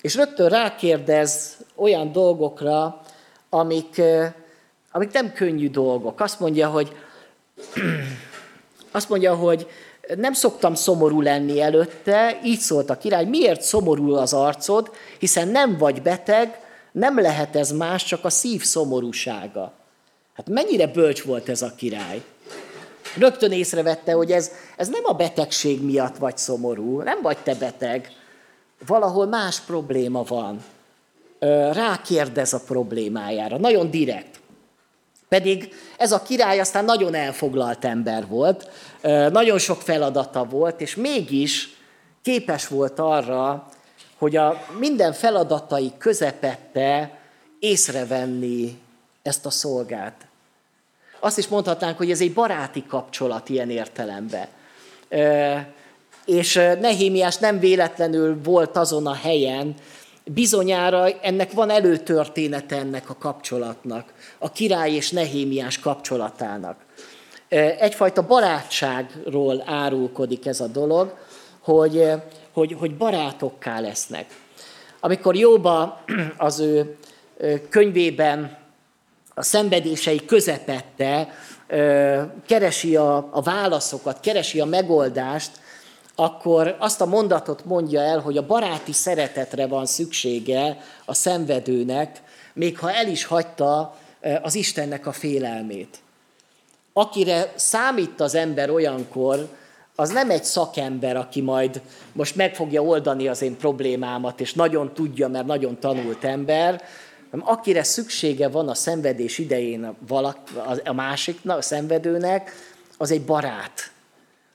és 0.00 0.14
rögtön 0.14 0.48
rákérdez 0.48 1.56
olyan 1.74 2.12
dolgokra, 2.12 3.00
amik, 3.50 4.02
amik 4.92 5.12
nem 5.12 5.32
könnyű 5.32 5.70
dolgok. 5.70 6.20
Azt 6.20 6.40
mondja, 6.40 6.68
hogy 6.68 6.96
azt 8.90 9.08
mondja, 9.08 9.34
hogy 9.34 9.66
nem 10.16 10.32
szoktam 10.32 10.74
szomorú 10.74 11.20
lenni 11.20 11.60
előtte, 11.60 12.40
így 12.44 12.58
szólt 12.58 12.90
a 12.90 12.98
király, 12.98 13.24
miért 13.24 13.62
szomorú 13.62 14.14
az 14.14 14.32
arcod, 14.32 14.90
hiszen 15.18 15.48
nem 15.48 15.76
vagy 15.78 16.02
beteg, 16.02 16.60
nem 16.92 17.20
lehet 17.20 17.56
ez 17.56 17.72
más, 17.72 18.04
csak 18.04 18.24
a 18.24 18.30
szív 18.30 18.62
szomorúsága. 18.62 19.72
Hát 20.34 20.48
mennyire 20.48 20.86
bölcs 20.86 21.22
volt 21.22 21.48
ez 21.48 21.62
a 21.62 21.72
király. 21.76 22.22
Rögtön 23.16 23.52
észrevette, 23.52 24.12
hogy 24.12 24.32
ez, 24.32 24.50
ez 24.76 24.88
nem 24.88 25.02
a 25.04 25.12
betegség 25.12 25.82
miatt 25.82 26.16
vagy 26.16 26.38
szomorú, 26.38 27.00
nem 27.00 27.22
vagy 27.22 27.38
te 27.38 27.54
beteg, 27.54 28.12
valahol 28.86 29.26
más 29.26 29.60
probléma 29.60 30.22
van. 30.22 30.64
Rákérdez 31.72 32.52
a 32.52 32.60
problémájára, 32.66 33.58
nagyon 33.58 33.90
direkt. 33.90 34.40
Pedig 35.28 35.74
ez 35.96 36.12
a 36.12 36.22
király 36.22 36.60
aztán 36.60 36.84
nagyon 36.84 37.14
elfoglalt 37.14 37.84
ember 37.84 38.26
volt, 38.26 38.70
nagyon 39.30 39.58
sok 39.58 39.82
feladata 39.82 40.44
volt, 40.44 40.80
és 40.80 40.96
mégis 40.96 41.76
képes 42.22 42.66
volt 42.68 42.98
arra, 42.98 43.68
hogy 44.18 44.36
a 44.36 44.64
minden 44.78 45.12
feladatai 45.12 45.92
közepette 45.98 47.18
észrevenni 47.58 48.78
ezt 49.22 49.46
a 49.46 49.50
szolgát. 49.50 50.26
Azt 51.20 51.38
is 51.38 51.48
mondhatnánk, 51.48 51.96
hogy 51.96 52.10
ez 52.10 52.20
egy 52.20 52.32
baráti 52.32 52.84
kapcsolat 52.86 53.48
ilyen 53.48 53.70
értelemben. 53.70 54.46
És 56.28 56.54
Nehémiás 56.80 57.36
nem 57.36 57.58
véletlenül 57.58 58.38
volt 58.42 58.76
azon 58.76 59.06
a 59.06 59.14
helyen, 59.14 59.74
bizonyára 60.24 61.10
ennek 61.22 61.52
van 61.52 61.70
előtörténete 61.70 62.76
ennek 62.76 63.10
a 63.10 63.16
kapcsolatnak, 63.18 64.12
a 64.38 64.52
király 64.52 64.92
és 64.92 65.10
Nehémiás 65.10 65.78
kapcsolatának. 65.78 66.76
Egyfajta 67.78 68.26
barátságról 68.26 69.62
árulkodik 69.66 70.46
ez 70.46 70.60
a 70.60 70.66
dolog, 70.66 71.14
hogy, 71.60 72.10
hogy, 72.52 72.76
hogy 72.78 72.96
barátokká 72.96 73.80
lesznek. 73.80 74.26
Amikor 75.00 75.36
Jóba 75.36 76.04
az 76.36 76.60
ő 76.60 76.96
könyvében 77.68 78.56
a 79.34 79.42
szenvedései 79.42 80.24
közepette 80.24 81.28
keresi 82.46 82.96
a, 82.96 83.28
a 83.30 83.42
válaszokat, 83.42 84.20
keresi 84.20 84.60
a 84.60 84.64
megoldást, 84.64 85.50
akkor 86.20 86.76
azt 86.78 87.00
a 87.00 87.06
mondatot 87.06 87.64
mondja 87.64 88.00
el, 88.00 88.18
hogy 88.18 88.36
a 88.36 88.46
baráti 88.46 88.92
szeretetre 88.92 89.66
van 89.66 89.86
szüksége 89.86 90.78
a 91.04 91.14
szenvedőnek, 91.14 92.22
még 92.52 92.78
ha 92.78 92.92
el 92.92 93.08
is 93.08 93.24
hagyta 93.24 93.96
az 94.42 94.54
Istennek 94.54 95.06
a 95.06 95.12
félelmét. 95.12 95.98
Akire 96.92 97.52
számít 97.56 98.20
az 98.20 98.34
ember 98.34 98.70
olyankor, 98.70 99.48
az 99.94 100.10
nem 100.10 100.30
egy 100.30 100.44
szakember, 100.44 101.16
aki 101.16 101.40
majd 101.40 101.80
most 102.12 102.36
meg 102.36 102.54
fogja 102.54 102.82
oldani 102.82 103.28
az 103.28 103.42
én 103.42 103.56
problémámat, 103.56 104.40
és 104.40 104.54
nagyon 104.54 104.94
tudja, 104.94 105.28
mert 105.28 105.46
nagyon 105.46 105.78
tanult 105.80 106.24
ember, 106.24 106.82
hanem 107.30 107.46
akire 107.48 107.82
szüksége 107.82 108.48
van 108.48 108.68
a 108.68 108.74
szenvedés 108.74 109.38
idején 109.38 109.84
a, 110.08 110.34
a 110.84 110.92
másiknak, 110.92 111.58
a 111.58 111.62
szenvedőnek, 111.62 112.52
az 112.96 113.10
egy 113.10 113.22
barát, 113.22 113.90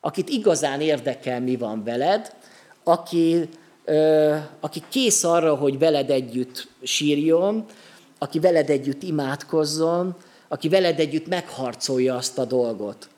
akit 0.04 0.30
igazán 0.30 0.82
érdekel, 0.82 1.42
mi 1.42 1.56
van 1.56 1.84
veled, 1.84 2.36
aki, 2.84 3.50
ö, 3.86 4.36
aki 4.60 4.84
kész 4.90 5.24
arra, 5.24 5.56
hogy 5.56 5.80
veled 5.80 6.10
együtt 6.10 6.68
sírjon, 6.84 7.66
aki 8.18 8.40
veled 8.40 8.70
együtt 8.70 9.04
imádkozzon, 9.04 10.16
aki 10.48 10.70
veled 10.70 11.00
együtt 11.00 11.28
megharcolja 11.28 12.16
azt 12.16 12.38
a 12.38 12.46
dolgot. 12.46 13.10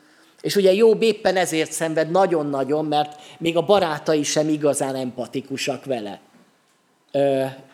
És 0.42 0.56
ugye 0.56 0.74
Jobb 0.74 1.02
éppen 1.02 1.36
ezért 1.36 1.72
szenved 1.72 2.12
nagyon-nagyon, 2.12 2.86
mert 2.86 3.22
még 3.38 3.58
a 3.58 3.66
barátai 3.66 4.24
sem 4.24 4.50
igazán 4.50 4.96
empatikusak 4.96 5.86
vele 5.86 6.20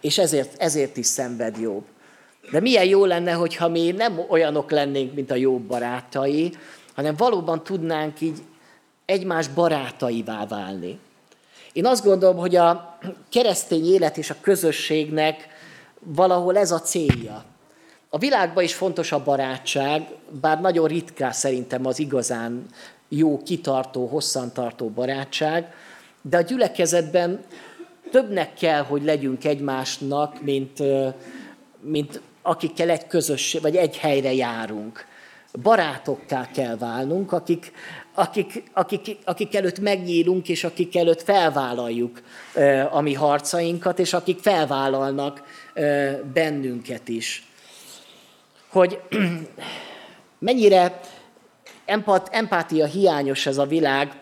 és 0.01 0.17
ezért, 0.17 0.61
ezért 0.61 0.97
is 0.97 1.05
szenved 1.05 1.57
jobb. 1.57 1.83
De 2.51 2.59
milyen 2.59 2.85
jó 2.85 3.05
lenne, 3.05 3.31
hogyha 3.31 3.67
mi 3.67 3.91
nem 3.91 4.19
olyanok 4.29 4.71
lennénk, 4.71 5.13
mint 5.13 5.31
a 5.31 5.35
jobb 5.35 5.61
barátai, 5.61 6.51
hanem 6.95 7.15
valóban 7.15 7.63
tudnánk 7.63 8.21
így 8.21 8.41
egymás 9.11 9.47
barátaivá 9.47 10.45
válni. 10.45 10.99
Én 11.73 11.85
azt 11.85 12.03
gondolom, 12.03 12.37
hogy 12.37 12.55
a 12.55 12.97
keresztény 13.29 13.85
élet 13.85 14.17
és 14.17 14.29
a 14.29 14.35
közösségnek 14.41 15.47
valahol 15.99 16.57
ez 16.57 16.71
a 16.71 16.79
célja. 16.79 17.43
A 18.09 18.17
világban 18.17 18.63
is 18.63 18.73
fontos 18.73 19.11
a 19.11 19.23
barátság, 19.23 20.07
bár 20.41 20.61
nagyon 20.61 20.87
ritkán 20.87 21.31
szerintem 21.31 21.85
az 21.85 21.99
igazán 21.99 22.65
jó, 23.09 23.43
kitartó, 23.43 24.05
hosszantartó 24.05 24.89
barátság, 24.89 25.73
de 26.21 26.37
a 26.37 26.41
gyülekezetben 26.41 27.43
többnek 28.11 28.53
kell, 28.53 28.83
hogy 28.83 29.03
legyünk 29.03 29.45
egymásnak, 29.45 30.41
mint, 30.41 30.83
mint 31.79 32.21
akikkel 32.41 32.89
egy 32.89 33.07
közös, 33.07 33.57
vagy 33.61 33.75
egy 33.75 33.97
helyre 33.97 34.33
járunk. 34.33 35.05
Barátokká 35.61 36.49
kell 36.53 36.77
válnunk, 36.77 37.31
akik, 37.31 37.71
akik, 38.13 38.63
akik, 38.73 39.17
akik 39.25 39.55
előtt 39.55 39.79
megnyílunk, 39.79 40.49
és 40.49 40.63
akik 40.63 40.95
előtt 40.95 41.21
felvállaljuk 41.21 42.21
a 42.91 43.01
mi 43.01 43.13
harcainkat, 43.13 43.99
és 43.99 44.13
akik 44.13 44.39
felvállalnak 44.39 45.43
bennünket 46.33 47.07
is. 47.07 47.47
Hogy 48.69 48.99
mennyire 50.39 50.99
empat, 51.85 52.29
empátia 52.31 52.85
hiányos 52.85 53.45
ez 53.45 53.57
a 53.57 53.65
világ, 53.65 54.19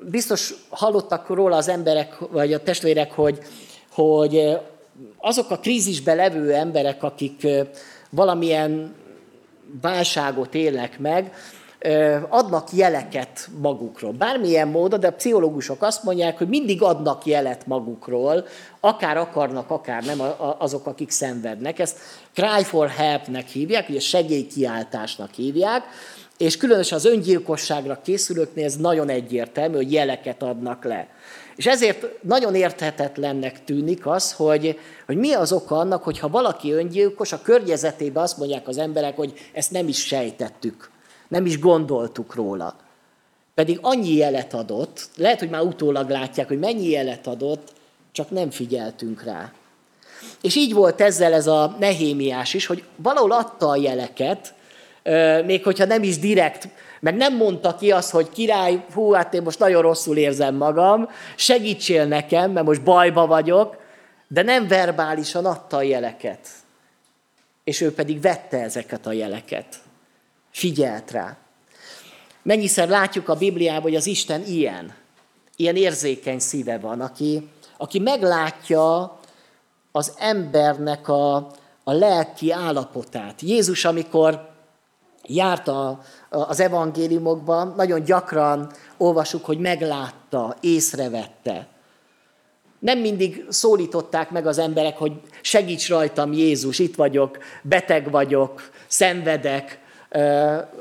biztos 0.00 0.54
hallottak 0.68 1.28
róla 1.28 1.56
az 1.56 1.68
emberek, 1.68 2.18
vagy 2.18 2.52
a 2.52 2.62
testvérek, 2.62 3.12
hogy, 3.12 3.38
hogy 3.92 4.58
azok 5.18 5.50
a 5.50 5.58
krízisbe 5.58 6.14
levő 6.14 6.52
emberek, 6.52 7.02
akik 7.02 7.46
valamilyen 8.10 8.94
válságot 9.80 10.54
élnek 10.54 10.98
meg, 10.98 11.34
adnak 12.28 12.72
jeleket 12.72 13.48
magukról. 13.60 14.12
Bármilyen 14.12 14.68
módon, 14.68 15.00
de 15.00 15.06
a 15.06 15.12
pszichológusok 15.12 15.82
azt 15.82 16.02
mondják, 16.02 16.38
hogy 16.38 16.48
mindig 16.48 16.82
adnak 16.82 17.26
jelet 17.26 17.66
magukról, 17.66 18.46
akár 18.80 19.16
akarnak, 19.16 19.70
akár 19.70 20.04
nem 20.04 20.22
azok, 20.58 20.86
akik 20.86 21.10
szenvednek. 21.10 21.78
Ezt 21.78 21.98
cry 22.34 22.64
for 22.64 22.88
helpnek 22.88 23.46
hívják, 23.46 23.88
ugye 23.88 24.00
segélykiáltásnak 24.00 25.30
hívják, 25.32 25.82
és 26.38 26.56
különösen 26.56 26.98
az 26.98 27.04
öngyilkosságra 27.04 28.00
készülőknél 28.02 28.64
ez 28.64 28.76
nagyon 28.76 29.08
egyértelmű, 29.08 29.76
hogy 29.76 29.92
jeleket 29.92 30.42
adnak 30.42 30.84
le. 30.84 31.08
És 31.56 31.66
ezért 31.66 32.06
nagyon 32.22 32.54
érthetetlennek 32.54 33.64
tűnik 33.64 34.06
az, 34.06 34.32
hogy, 34.32 34.78
hogy 35.06 35.16
mi 35.16 35.32
az 35.32 35.52
oka 35.52 35.76
annak, 35.76 36.02
hogy 36.02 36.18
ha 36.18 36.28
valaki 36.28 36.72
öngyilkos, 36.72 37.32
a 37.32 37.42
környezetében 37.42 38.22
azt 38.22 38.38
mondják 38.38 38.68
az 38.68 38.78
emberek, 38.78 39.16
hogy 39.16 39.32
ezt 39.52 39.70
nem 39.70 39.88
is 39.88 40.06
sejtettük, 40.06 40.90
nem 41.28 41.46
is 41.46 41.58
gondoltuk 41.58 42.34
róla. 42.34 42.76
pedig 43.54 43.78
annyi 43.82 44.14
jelet 44.14 44.54
adott, 44.54 45.08
lehet, 45.16 45.38
hogy 45.38 45.50
már 45.50 45.62
utólag 45.62 46.08
látják, 46.08 46.48
hogy 46.48 46.58
mennyi 46.58 46.88
jelet 46.88 47.26
adott, 47.26 47.72
csak 48.12 48.30
nem 48.30 48.50
figyeltünk 48.50 49.22
rá. 49.22 49.52
És 50.42 50.56
így 50.56 50.72
volt 50.72 51.00
ezzel 51.00 51.32
ez 51.32 51.46
a 51.46 51.76
Nehémiás 51.78 52.54
is, 52.54 52.66
hogy 52.66 52.84
valahol 52.96 53.32
adta 53.32 53.68
a 53.68 53.76
jeleket, 53.76 54.54
még 55.44 55.64
hogyha 55.64 55.84
nem 55.84 56.02
is 56.02 56.18
direkt, 56.18 56.68
meg 57.00 57.16
nem 57.16 57.36
mondta 57.36 57.76
ki 57.76 57.90
azt, 57.92 58.10
hogy 58.10 58.28
király, 58.28 58.84
hú, 58.94 59.12
hát 59.12 59.34
én 59.34 59.42
most 59.42 59.58
nagyon 59.58 59.82
rosszul 59.82 60.16
érzem 60.16 60.54
magam, 60.54 61.08
segítsél 61.36 62.04
nekem, 62.04 62.50
mert 62.50 62.66
most 62.66 62.82
bajba 62.82 63.26
vagyok, 63.26 63.76
de 64.28 64.42
nem 64.42 64.68
verbálisan 64.68 65.44
adta 65.44 65.76
a 65.76 65.82
jeleket. 65.82 66.48
És 67.64 67.80
ő 67.80 67.92
pedig 67.92 68.20
vette 68.20 68.62
ezeket 68.62 69.06
a 69.06 69.12
jeleket. 69.12 69.66
Figyelt 70.56 71.10
rá. 71.10 71.36
Mennyiszer 72.42 72.88
látjuk 72.88 73.28
a 73.28 73.34
Bibliában, 73.34 73.82
hogy 73.82 73.94
az 73.94 74.06
Isten 74.06 74.44
ilyen, 74.44 74.94
ilyen 75.56 75.76
érzékeny 75.76 76.38
szíve 76.38 76.78
van, 76.78 77.00
aki, 77.00 77.48
aki 77.76 77.98
meglátja 77.98 79.18
az 79.92 80.12
embernek 80.18 81.08
a, 81.08 81.36
a 81.84 81.92
lelki 81.92 82.52
állapotát. 82.52 83.40
Jézus, 83.40 83.84
amikor 83.84 84.48
járt 85.22 85.68
a, 85.68 86.00
az 86.28 86.60
evangéliumokban, 86.60 87.72
nagyon 87.76 88.04
gyakran 88.04 88.72
olvasuk, 88.96 89.44
hogy 89.44 89.58
meglátta, 89.58 90.56
észrevette. 90.60 91.66
Nem 92.78 92.98
mindig 92.98 93.44
szólították 93.48 94.30
meg 94.30 94.46
az 94.46 94.58
emberek, 94.58 94.96
hogy 94.96 95.12
segíts 95.40 95.88
rajtam 95.88 96.32
Jézus, 96.32 96.78
itt 96.78 96.94
vagyok, 96.94 97.38
beteg 97.62 98.10
vagyok, 98.10 98.70
szenvedek, 98.86 99.84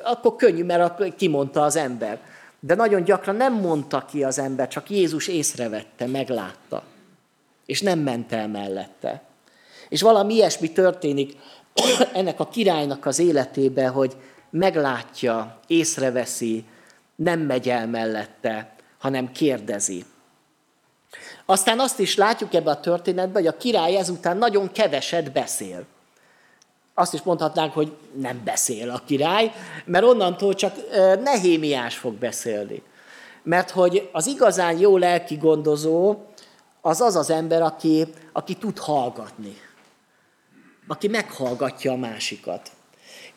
akkor 0.03 0.36
könnyű, 0.36 0.63
mert 0.63 0.81
akkor 0.81 1.15
kimondta 1.15 1.63
az 1.63 1.75
ember. 1.75 2.19
De 2.59 2.75
nagyon 2.75 3.03
gyakran 3.03 3.36
nem 3.36 3.53
mondta 3.53 4.05
ki 4.05 4.23
az 4.23 4.39
ember, 4.39 4.67
csak 4.67 4.89
Jézus 4.89 5.27
észrevette, 5.27 6.07
meglátta. 6.07 6.83
És 7.65 7.81
nem 7.81 7.99
ment 7.99 8.31
el 8.31 8.47
mellette. 8.47 9.21
És 9.89 10.01
valami 10.01 10.33
ilyesmi 10.33 10.71
történik 10.71 11.38
ennek 12.13 12.39
a 12.39 12.47
királynak 12.47 13.05
az 13.05 13.19
életébe, 13.19 13.88
hogy 13.88 14.15
meglátja, 14.49 15.59
észreveszi, 15.67 16.65
nem 17.15 17.39
megy 17.39 17.69
el 17.69 17.88
mellette, 17.88 18.75
hanem 18.97 19.31
kérdezi. 19.31 20.05
Aztán 21.45 21.79
azt 21.79 21.99
is 21.99 22.15
látjuk 22.15 22.53
ebbe 22.53 22.69
a 22.69 22.79
történetben, 22.79 23.41
hogy 23.41 23.53
a 23.53 23.57
király 23.57 23.97
ezután 23.97 24.38
nagyon 24.38 24.71
keveset 24.71 25.31
beszél. 25.31 25.86
Azt 26.98 27.14
is 27.14 27.22
mondhatnánk, 27.22 27.74
hogy 27.74 27.96
nem 28.14 28.41
beszél 28.43 28.89
a 28.89 29.02
király, 29.06 29.52
mert 29.86 30.06
onnantól 30.06 30.54
csak 30.54 30.76
nehémiás 31.24 31.98
fog 31.98 32.14
beszélni. 32.14 32.82
Mert 33.43 33.70
hogy 33.70 34.10
az 34.12 34.28
igazán 34.28 34.78
jó 34.80 34.98
lelki 34.98 35.36
gondozó 35.36 36.16
az 36.82 37.02
az 37.02 37.16
az 37.16 37.30
ember, 37.30 37.62
aki, 37.62 38.08
aki 38.34 38.54
tud 38.54 38.78
hallgatni. 38.78 39.58
Aki 40.88 41.08
meghallgatja 41.08 41.91
a 41.91 41.96
másikat. 41.96 42.72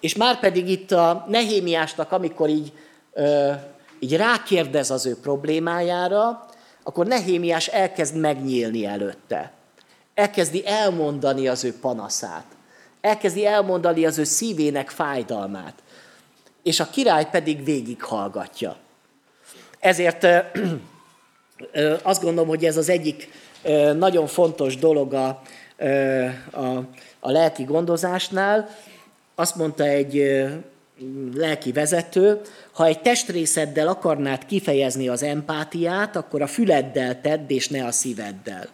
És 0.01 0.17
már 0.17 0.41
pedig 0.41 0.69
itt 0.69 0.93
a 0.93 1.25
Nehémiásnak, 1.29 2.13
amikor 2.13 2.49
így, 2.49 2.73
ö, 3.13 3.53
így 3.99 4.17
rákérdez 4.17 4.91
az 4.91 5.07
ő 5.07 5.17
problémájára, 5.17 6.47
akkor 6.83 7.07
Nehémiás 7.07 7.67
elkezd 7.67 8.17
megnyílni 8.17 8.87
előtte. 8.87 9.53
Elkezdi 10.15 10.67
elmondani 10.67 11.49
az 11.49 11.65
ő 11.65 11.75
panaszát. 11.81 12.45
Elkezdi 13.01 13.47
elmondani 13.47 14.07
az 14.07 14.19
ő 14.19 14.25
szívének 14.25 14.91
fájdalmát. 14.91 15.75
És 16.63 16.81
a 16.81 16.91
király 16.91 17.29
pedig 17.31 17.65
végighallgatja. 17.65 18.77
Ezért 19.79 20.27
azt 22.03 22.23
gondolom, 22.23 22.49
hogy 22.49 22.65
ez 22.65 22.77
az 22.77 22.89
egyik 22.89 23.31
nagyon 23.97 24.27
fontos 24.27 24.77
dolog 24.77 25.13
a, 25.13 25.43
a, 26.51 26.77
a 27.21 27.31
lelki 27.31 27.65
gondozásnál, 27.65 28.69
azt 29.35 29.57
mondta 29.57 29.85
egy 29.85 30.45
lelki 31.35 31.73
vezető, 31.73 32.41
ha 32.73 32.87
egy 32.87 33.01
testrészeddel 33.01 33.89
akarnád 33.89 34.47
kifejezni 34.47 35.09
az 35.09 35.23
empátiát, 35.23 36.17
akkor 36.17 36.43
a 36.43 36.47
füleddel 36.47 37.21
tedd, 37.21 37.45
és 37.47 37.69
ne 37.69 37.87
a 37.87 37.93
szíveddel. 37.93 38.69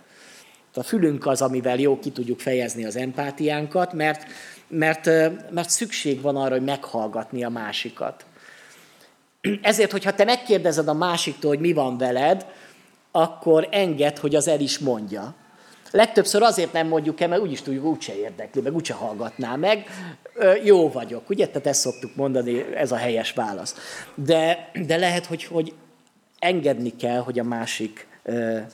A 0.74 0.82
fülünk 0.82 1.26
az, 1.26 1.42
amivel 1.42 1.78
jó 1.78 1.98
ki 1.98 2.10
tudjuk 2.10 2.40
fejezni 2.40 2.84
az 2.84 2.96
empátiánkat, 2.96 3.92
mert, 3.92 4.26
mert, 4.68 5.04
mert 5.50 5.70
szükség 5.70 6.20
van 6.20 6.36
arra, 6.36 6.54
hogy 6.54 6.64
meghallgatni 6.64 7.44
a 7.44 7.48
másikat. 7.48 8.24
Ezért, 9.62 9.90
hogyha 9.90 10.14
te 10.14 10.24
megkérdezed 10.24 10.88
a 10.88 10.94
másiktól, 10.94 11.50
hogy 11.50 11.60
mi 11.60 11.72
van 11.72 11.98
veled, 11.98 12.46
akkor 13.10 13.68
enged, 13.70 14.18
hogy 14.18 14.34
az 14.34 14.48
el 14.48 14.60
is 14.60 14.78
mondja. 14.78 15.34
Legtöbbször 15.90 16.42
azért 16.42 16.72
nem 16.72 16.88
mondjuk 16.88 17.20
el, 17.20 17.28
mert 17.28 17.42
úgyis 17.42 17.62
tudjuk, 17.62 17.84
úgyse 17.84 18.16
érdekli, 18.16 18.60
meg 18.60 18.74
úgyse 18.74 18.94
hallgatná 18.94 19.56
meg. 19.56 19.86
Jó 20.64 20.90
vagyok, 20.90 21.30
ugye? 21.30 21.46
Tehát 21.46 21.66
ezt 21.66 21.80
szoktuk 21.80 22.14
mondani, 22.16 22.74
ez 22.74 22.92
a 22.92 22.96
helyes 22.96 23.32
válasz. 23.32 23.74
De, 24.14 24.70
de 24.86 24.96
lehet, 24.96 25.26
hogy, 25.26 25.44
hogy 25.44 25.74
engedni 26.38 26.96
kell, 26.96 27.18
hogy 27.18 27.38
a 27.38 27.44
másik 27.44 28.06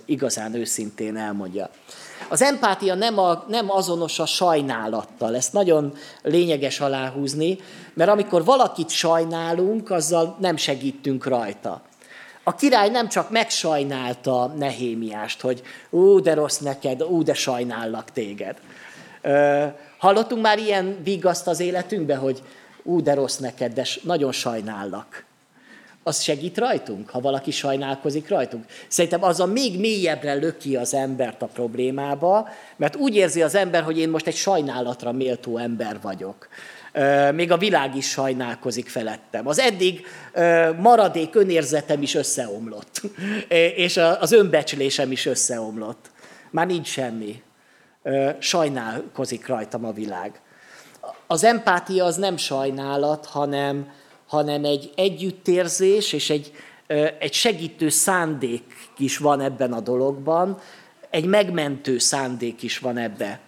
igazán 0.04 0.54
őszintén 0.54 1.16
elmondja. 1.16 1.70
Az 2.28 2.42
empátia 2.42 2.94
nem, 2.94 3.18
a, 3.18 3.44
nem 3.48 3.70
azonos 3.70 4.18
a 4.18 4.26
sajnálattal, 4.26 5.36
ezt 5.36 5.52
nagyon 5.52 5.92
lényeges 6.22 6.80
aláhúzni, 6.80 7.58
mert 7.94 8.10
amikor 8.10 8.44
valakit 8.44 8.90
sajnálunk, 8.90 9.90
azzal 9.90 10.36
nem 10.40 10.56
segítünk 10.56 11.26
rajta. 11.26 11.82
A 12.42 12.54
király 12.54 12.88
nem 12.88 13.08
csak 13.08 13.30
megsajnálta 13.30 14.46
Nehémiást, 14.46 15.40
hogy 15.40 15.62
ú, 15.90 16.20
de 16.20 16.34
rossz 16.34 16.58
neked, 16.58 17.02
ú, 17.02 17.22
de 17.22 17.34
sajnállak 17.34 18.10
téged. 18.12 18.56
Hallottunk 19.98 20.42
már 20.42 20.58
ilyen 20.58 20.98
vigaszt 21.02 21.46
az 21.46 21.60
életünkbe, 21.60 22.16
hogy 22.16 22.42
ú, 22.82 23.02
de 23.02 23.14
rossz 23.14 23.36
neked, 23.36 23.72
de 23.72 23.86
nagyon 24.02 24.32
sajnállak. 24.32 25.24
Az 26.02 26.22
segít 26.22 26.58
rajtunk, 26.58 27.10
ha 27.10 27.20
valaki 27.20 27.50
sajnálkozik 27.50 28.28
rajtunk. 28.28 28.64
Szerintem 28.88 29.22
az 29.22 29.40
a 29.40 29.46
még 29.46 29.80
mélyebbre 29.80 30.34
löki 30.34 30.76
az 30.76 30.94
embert 30.94 31.42
a 31.42 31.46
problémába, 31.46 32.48
mert 32.76 32.96
úgy 32.96 33.14
érzi 33.14 33.42
az 33.42 33.54
ember, 33.54 33.82
hogy 33.82 33.98
én 33.98 34.08
most 34.08 34.26
egy 34.26 34.36
sajnálatra 34.36 35.12
méltó 35.12 35.56
ember 35.56 36.00
vagyok 36.02 36.48
még 37.34 37.52
a 37.52 37.56
világ 37.56 37.96
is 37.96 38.08
sajnálkozik 38.08 38.88
felettem. 38.88 39.46
Az 39.46 39.58
eddig 39.58 40.06
maradék 40.78 41.34
önérzetem 41.34 42.02
is 42.02 42.14
összeomlott, 42.14 43.00
és 43.84 43.96
az 43.96 44.32
önbecslésem 44.32 45.12
is 45.12 45.26
összeomlott. 45.26 46.10
Már 46.50 46.66
nincs 46.66 46.88
semmi. 46.88 47.42
Sajnálkozik 48.38 49.46
rajtam 49.46 49.84
a 49.84 49.92
világ. 49.92 50.40
Az 51.26 51.44
empátia 51.44 52.04
az 52.04 52.16
nem 52.16 52.36
sajnálat, 52.36 53.26
hanem, 53.26 53.92
hanem 54.30 54.64
egy 54.64 54.92
együttérzés 54.94 56.12
és 56.12 56.30
egy, 56.30 56.52
egy 57.18 57.32
segítő 57.32 57.88
szándék 57.88 58.62
is 58.98 59.18
van 59.18 59.40
ebben 59.40 59.72
a 59.72 59.80
dologban, 59.80 60.58
egy 61.10 61.24
megmentő 61.24 61.98
szándék 61.98 62.62
is 62.62 62.78
van 62.78 62.96
ebbe. 62.96 63.40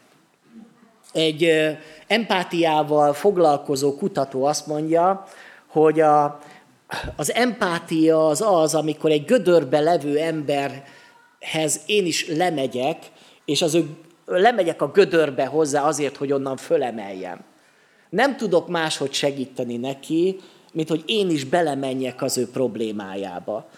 Egy 1.12 1.50
empátiával 2.06 3.12
foglalkozó 3.12 3.96
kutató 3.96 4.44
azt 4.44 4.66
mondja, 4.66 5.24
hogy 5.66 6.00
a, 6.00 6.40
az 7.16 7.32
empátia 7.32 8.26
az 8.26 8.40
az, 8.40 8.74
amikor 8.74 9.10
egy 9.10 9.24
gödörbe 9.24 9.80
levő 9.80 10.18
emberhez 10.18 11.80
én 11.86 12.06
is 12.06 12.28
lemegyek, 12.28 12.98
és 13.44 13.62
az 13.62 13.74
ő, 13.74 13.86
lemegyek 14.26 14.82
a 14.82 14.90
gödörbe 14.90 15.46
hozzá 15.46 15.82
azért, 15.82 16.16
hogy 16.16 16.32
onnan 16.32 16.56
fölemeljem. 16.56 17.40
Nem 18.10 18.36
tudok 18.36 18.68
máshogy 18.68 19.12
segíteni 19.12 19.76
neki, 19.76 20.40
mint 20.72 20.88
hogy 20.88 21.02
én 21.06 21.30
is 21.30 21.44
belemenjek 21.44 22.22
az 22.22 22.38
ő 22.38 22.48
problémájába. 22.48 23.68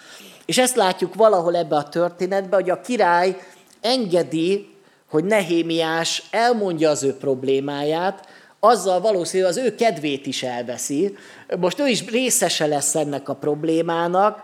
És 0.46 0.58
ezt 0.58 0.76
látjuk 0.76 1.14
valahol 1.14 1.56
ebbe 1.56 1.76
a 1.76 1.88
történetbe, 1.88 2.56
hogy 2.56 2.70
a 2.70 2.80
király 2.80 3.36
engedi 3.80 4.74
hogy 5.14 5.24
Nehémiás 5.24 6.22
elmondja 6.30 6.90
az 6.90 7.02
ő 7.02 7.16
problémáját, 7.16 8.26
azzal 8.60 9.00
valószínűleg 9.00 9.52
az 9.52 9.58
ő 9.58 9.74
kedvét 9.74 10.26
is 10.26 10.42
elveszi. 10.42 11.16
Most 11.58 11.80
ő 11.80 11.86
is 11.86 12.04
részese 12.06 12.66
lesz 12.66 12.94
ennek 12.94 13.28
a 13.28 13.34
problémának, 13.34 14.40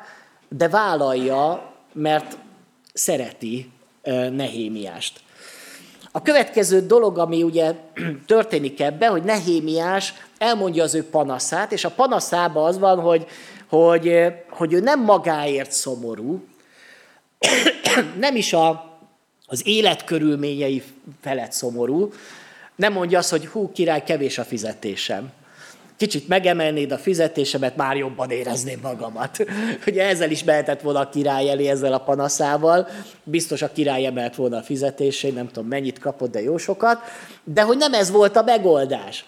de 0.49 0.69
vállalja, 0.69 1.73
mert 1.93 2.37
szereti 2.93 3.71
Nehémiást. 4.33 5.21
A 6.13 6.23
következő 6.23 6.87
dolog, 6.87 7.19
ami 7.19 7.43
ugye 7.43 7.75
történik 8.27 8.81
ebbe, 8.81 9.07
hogy 9.07 9.23
Nehémiás 9.23 10.15
elmondja 10.41 10.83
az 10.83 10.95
ő 10.95 11.05
panaszát, 11.05 11.73
és 11.73 11.85
a 11.85 11.91
panaszában 11.91 12.67
az 12.67 12.79
van, 12.79 13.01
hogy, 13.01 13.27
hogy, 13.69 14.27
hogy 14.51 14.73
ő 14.73 14.81
nem 14.81 15.03
magáért 15.03 15.73
szomorú, 15.73 16.45
nem 18.19 18.37
is 18.37 18.53
a, 18.53 18.99
az 19.47 19.67
életkörülményei 19.67 20.83
felett 21.21 21.53
szomorú, 21.53 22.13
nem 22.77 22.93
mondja 22.93 23.19
azt, 23.19 23.31
hogy 23.31 23.47
hú, 23.47 23.73
király, 23.73 24.05
kevés 24.05 24.39
a 24.39 24.45
fizetésem. 24.45 25.33
kicsit 25.97 26.29
megemelnéd 26.29 26.93
a 26.93 26.99
fizetésemet, 26.99 27.77
már 27.77 27.97
jobban 27.97 28.31
érezném 28.31 28.81
magamat. 28.83 29.45
Ugye 29.87 30.09
ezzel 30.09 30.31
is 30.31 30.45
mehetett 30.45 30.81
volna 30.81 31.01
a 31.01 31.09
király 31.09 31.51
elé 31.51 31.69
ezzel 31.69 31.93
a 31.93 31.99
panaszával. 31.99 32.89
Biztos 33.25 33.63
a 33.63 33.73
király 33.73 34.07
emelt 34.07 34.35
volna 34.35 34.57
a 34.57 34.63
fizetését, 34.63 35.35
nem 35.35 35.47
tudom 35.47 35.69
mennyit 35.69 35.99
kapott, 35.99 36.31
de 36.31 36.43
jó 36.43 36.57
sokat. 36.57 36.99
De 37.45 37.63
hogy 37.63 37.77
nem 37.77 37.95
ez 37.95 38.11
volt 38.11 38.37
a 38.37 38.43
megoldás. 38.43 39.25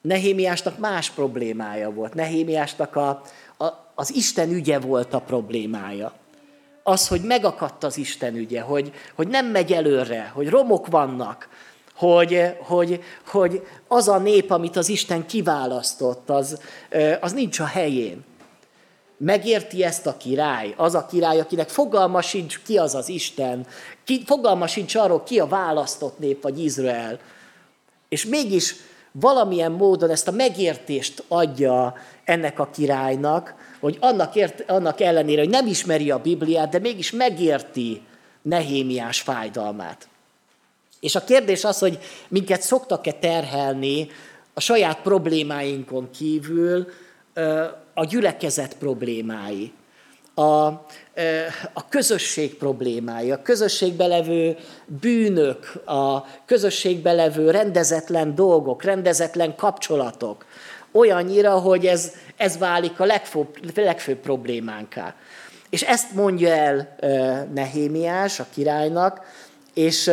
Nehémiásnak 0.00 0.78
más 0.78 1.10
problémája 1.10 1.90
volt. 1.90 2.14
Nehémiásnak 2.14 2.96
a, 2.96 3.08
a, 3.58 3.66
az 3.94 4.14
Isten 4.14 4.50
ügye 4.50 4.78
volt 4.78 5.14
a 5.14 5.20
problémája. 5.20 6.12
Az, 6.82 7.08
hogy 7.08 7.20
megakadt 7.20 7.84
az 7.84 7.96
Isten 7.96 8.36
ügye, 8.36 8.60
hogy, 8.60 8.92
hogy 9.14 9.28
nem 9.28 9.46
megy 9.46 9.72
előre, 9.72 10.30
hogy 10.34 10.48
romok 10.48 10.86
vannak, 10.86 11.48
hogy, 11.94 12.56
hogy, 12.58 13.02
hogy 13.26 13.66
az 13.88 14.08
a 14.08 14.18
nép, 14.18 14.50
amit 14.50 14.76
az 14.76 14.88
Isten 14.88 15.26
kiválasztott, 15.26 16.30
az, 16.30 16.60
az 17.20 17.32
nincs 17.32 17.58
a 17.58 17.66
helyén. 17.66 18.24
Megérti 19.16 19.84
ezt 19.84 20.06
a 20.06 20.16
király? 20.16 20.74
Az 20.76 20.94
a 20.94 21.06
király, 21.06 21.40
akinek 21.40 21.68
fogalma 21.68 22.22
sincs, 22.22 22.60
ki 22.62 22.78
az 22.78 22.94
az 22.94 23.08
Isten, 23.08 23.66
ki, 24.04 24.22
fogalma 24.26 24.66
sincs 24.66 24.94
arról, 24.94 25.22
ki 25.22 25.40
a 25.40 25.46
választott 25.46 26.18
nép, 26.18 26.42
vagy 26.42 26.64
Izrael. 26.64 27.18
És 28.08 28.24
mégis 28.24 28.74
valamilyen 29.12 29.72
módon 29.72 30.10
ezt 30.10 30.28
a 30.28 30.32
megértést 30.32 31.24
adja 31.28 31.94
ennek 32.24 32.58
a 32.58 32.70
királynak, 32.70 33.54
hogy 33.80 33.96
annak, 34.00 34.34
ért, 34.34 34.70
annak 34.70 35.00
ellenére, 35.00 35.40
hogy 35.40 35.50
nem 35.50 35.66
ismeri 35.66 36.10
a 36.10 36.18
Bibliát, 36.18 36.70
de 36.70 36.78
mégis 36.78 37.10
megérti 37.10 38.02
Nehémiás 38.42 39.20
fájdalmát. 39.20 40.08
És 41.00 41.14
a 41.14 41.24
kérdés 41.24 41.64
az, 41.64 41.78
hogy 41.78 41.98
minket 42.28 42.62
szoktak-e 42.62 43.12
terhelni 43.12 44.08
a 44.54 44.60
saját 44.60 45.00
problémáinkon 45.02 46.10
kívül 46.10 46.86
a 47.94 48.04
gyülekezet 48.04 48.76
problémái, 48.76 49.72
a, 50.38 50.66
a 51.72 51.88
közösség 51.88 52.56
problémái, 52.56 53.30
a 53.30 53.42
közösségbe 53.42 54.06
levő 54.06 54.56
bűnök, 54.86 55.82
a 55.84 56.24
közösségbe 56.46 57.12
levő 57.12 57.50
rendezetlen 57.50 58.34
dolgok, 58.34 58.82
rendezetlen 58.82 59.54
kapcsolatok, 59.56 60.44
olyannyira, 60.92 61.58
hogy 61.58 61.86
ez, 61.86 62.12
ez 62.36 62.58
válik 62.58 63.00
a 63.00 63.04
legfőbb, 63.04 63.76
legfőbb 63.76 64.18
problémánká. 64.18 65.14
És 65.70 65.82
ezt 65.82 66.12
mondja 66.12 66.48
el 66.48 66.96
Nehémiás 67.54 68.40
a 68.40 68.46
királynak, 68.54 69.20
és 69.74 70.10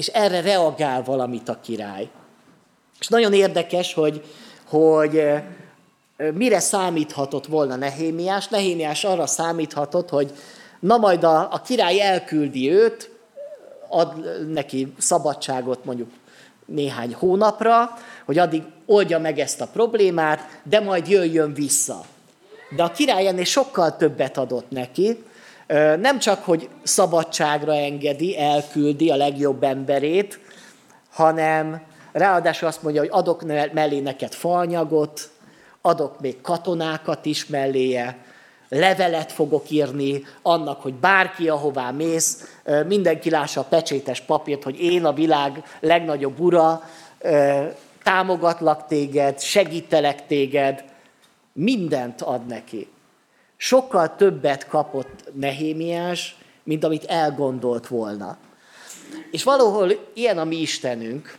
és 0.00 0.06
erre 0.06 0.40
reagál 0.40 1.02
valamit 1.02 1.48
a 1.48 1.60
király. 1.60 2.08
És 3.00 3.08
nagyon 3.08 3.32
érdekes, 3.32 3.94
hogy, 3.94 4.22
hogy 4.68 5.32
mire 6.34 6.60
számíthatott 6.60 7.46
volna 7.46 7.76
Nehémiás. 7.76 8.48
Nehémiás 8.48 9.04
arra 9.04 9.26
számíthatott, 9.26 10.08
hogy 10.08 10.32
na 10.80 10.96
majd 10.96 11.24
a, 11.24 11.52
a 11.52 11.60
király 11.64 12.00
elküldi 12.00 12.72
őt, 12.72 13.10
ad 13.88 14.14
neki 14.52 14.92
szabadságot 14.98 15.84
mondjuk 15.84 16.10
néhány 16.66 17.14
hónapra, 17.14 17.90
hogy 18.24 18.38
addig 18.38 18.62
oldja 18.86 19.18
meg 19.18 19.38
ezt 19.38 19.60
a 19.60 19.66
problémát, 19.66 20.60
de 20.62 20.80
majd 20.80 21.08
jöjjön 21.08 21.54
vissza. 21.54 22.00
De 22.76 22.82
a 22.82 22.90
király 22.90 23.26
ennél 23.26 23.44
sokkal 23.44 23.96
többet 23.96 24.38
adott 24.38 24.70
neki, 24.70 25.24
nem 26.00 26.18
csak, 26.18 26.44
hogy 26.44 26.68
szabadságra 26.82 27.74
engedi, 27.74 28.38
elküldi 28.38 29.10
a 29.10 29.16
legjobb 29.16 29.62
emberét, 29.62 30.40
hanem 31.10 31.82
ráadásul 32.12 32.68
azt 32.68 32.82
mondja, 32.82 33.00
hogy 33.00 33.10
adok 33.12 33.42
mellé 33.72 34.00
neked 34.00 34.32
falnyagot, 34.32 35.30
adok 35.82 36.20
még 36.20 36.40
katonákat 36.40 37.26
is 37.26 37.46
melléje, 37.46 38.18
levelet 38.68 39.32
fogok 39.32 39.70
írni 39.70 40.24
annak, 40.42 40.82
hogy 40.82 40.94
bárki, 40.94 41.48
ahová 41.48 41.90
mész, 41.90 42.58
mindenki 42.86 43.30
lássa 43.30 43.60
a 43.60 43.64
pecsétes 43.64 44.20
papírt, 44.20 44.62
hogy 44.62 44.80
én 44.80 45.04
a 45.04 45.12
világ 45.12 45.62
legnagyobb 45.80 46.40
ura, 46.40 46.82
támogatlak 48.02 48.86
téged, 48.86 49.40
segítelek 49.40 50.26
téged, 50.26 50.84
mindent 51.52 52.22
ad 52.22 52.46
neki 52.46 52.88
sokkal 53.60 54.16
többet 54.16 54.66
kapott 54.66 55.24
Nehémiás, 55.34 56.36
mint 56.62 56.84
amit 56.84 57.04
elgondolt 57.04 57.86
volna. 57.86 58.36
És 59.30 59.42
valahol 59.42 59.90
ilyen 60.14 60.38
a 60.38 60.44
mi 60.44 60.56
Istenünk, 60.56 61.38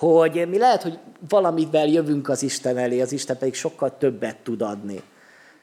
hogy 0.00 0.48
mi 0.48 0.58
lehet, 0.58 0.82
hogy 0.82 0.98
valamivel 1.28 1.86
jövünk 1.86 2.28
az 2.28 2.42
Isten 2.42 2.78
elé, 2.78 3.00
az 3.00 3.12
Isten 3.12 3.38
pedig 3.38 3.54
sokkal 3.54 3.98
többet 3.98 4.36
tud 4.36 4.62
adni. 4.62 5.02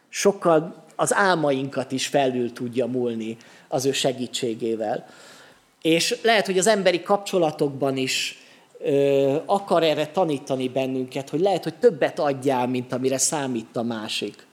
Sokkal 0.09 0.85
az 0.95 1.13
álmainkat 1.13 1.91
is 1.91 2.07
felül 2.07 2.53
tudja 2.53 2.85
múlni 2.85 3.38
az 3.67 3.85
ő 3.85 3.91
segítségével. 3.91 5.05
És 5.81 6.19
lehet, 6.23 6.45
hogy 6.45 6.57
az 6.57 6.67
emberi 6.67 7.01
kapcsolatokban 7.03 7.97
is 7.97 8.38
ö, 8.79 9.35
akar 9.45 9.83
erre 9.83 10.07
tanítani 10.07 10.69
bennünket, 10.69 11.29
hogy 11.29 11.39
lehet, 11.39 11.63
hogy 11.63 11.75
többet 11.75 12.19
adjál, 12.19 12.67
mint 12.67 12.93
amire 12.93 13.17
számít 13.17 13.75
a 13.75 13.83
másik 13.83 14.45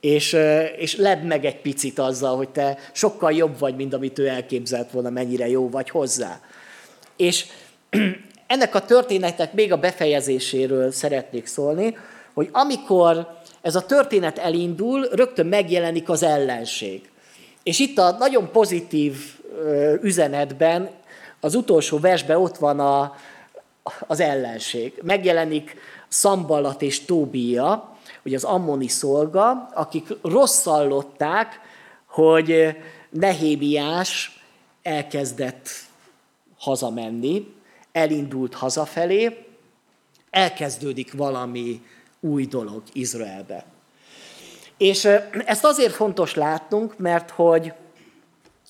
és, 0.00 0.36
és 0.76 0.96
ledd 0.96 1.18
meg 1.18 1.44
egy 1.44 1.60
picit 1.60 1.98
azzal, 1.98 2.36
hogy 2.36 2.48
te 2.48 2.78
sokkal 2.92 3.32
jobb 3.32 3.58
vagy, 3.58 3.76
mint 3.76 3.94
amit 3.94 4.18
ő 4.18 4.26
elképzelt 4.26 4.90
volna, 4.90 5.10
mennyire 5.10 5.48
jó 5.48 5.68
vagy 5.68 5.90
hozzá. 5.90 6.40
És 7.16 7.46
ennek 8.52 8.74
a 8.74 8.84
történetnek 8.84 9.52
még 9.52 9.72
a 9.72 9.76
befejezéséről 9.76 10.90
szeretnék 10.90 11.46
szólni, 11.46 11.96
hogy 12.34 12.48
amikor 12.52 13.40
ez 13.60 13.74
a 13.74 13.86
történet 13.86 14.38
elindul, 14.38 15.08
rögtön 15.12 15.46
megjelenik 15.46 16.08
az 16.08 16.22
ellenség. 16.22 17.10
És 17.62 17.78
itt 17.78 17.98
a 17.98 18.16
nagyon 18.18 18.50
pozitív 18.50 19.16
üzenetben, 20.00 20.90
az 21.40 21.54
utolsó 21.54 21.98
versben 21.98 22.36
ott 22.36 22.56
van 22.56 22.80
a, 22.80 23.14
az 24.06 24.20
ellenség. 24.20 25.00
Megjelenik 25.02 25.76
Szambalat 26.08 26.82
és 26.82 27.04
Tóbia, 27.04 27.96
hogy 28.22 28.34
az 28.34 28.44
ammoni 28.44 28.88
szolga, 28.88 29.70
akik 29.74 30.06
rosszallották, 30.22 31.60
hogy 32.06 32.76
Nehémiás 33.10 34.42
elkezdett 34.82 35.68
hazamenni, 36.58 37.60
elindult 37.92 38.54
hazafelé, 38.54 39.46
elkezdődik 40.30 41.12
valami 41.12 41.82
új 42.20 42.46
dolog 42.46 42.82
Izraelbe. 42.92 43.64
És 44.76 45.08
ezt 45.44 45.64
azért 45.64 45.92
fontos 45.92 46.34
látnunk, 46.34 46.98
mert 46.98 47.30
hogy 47.30 47.72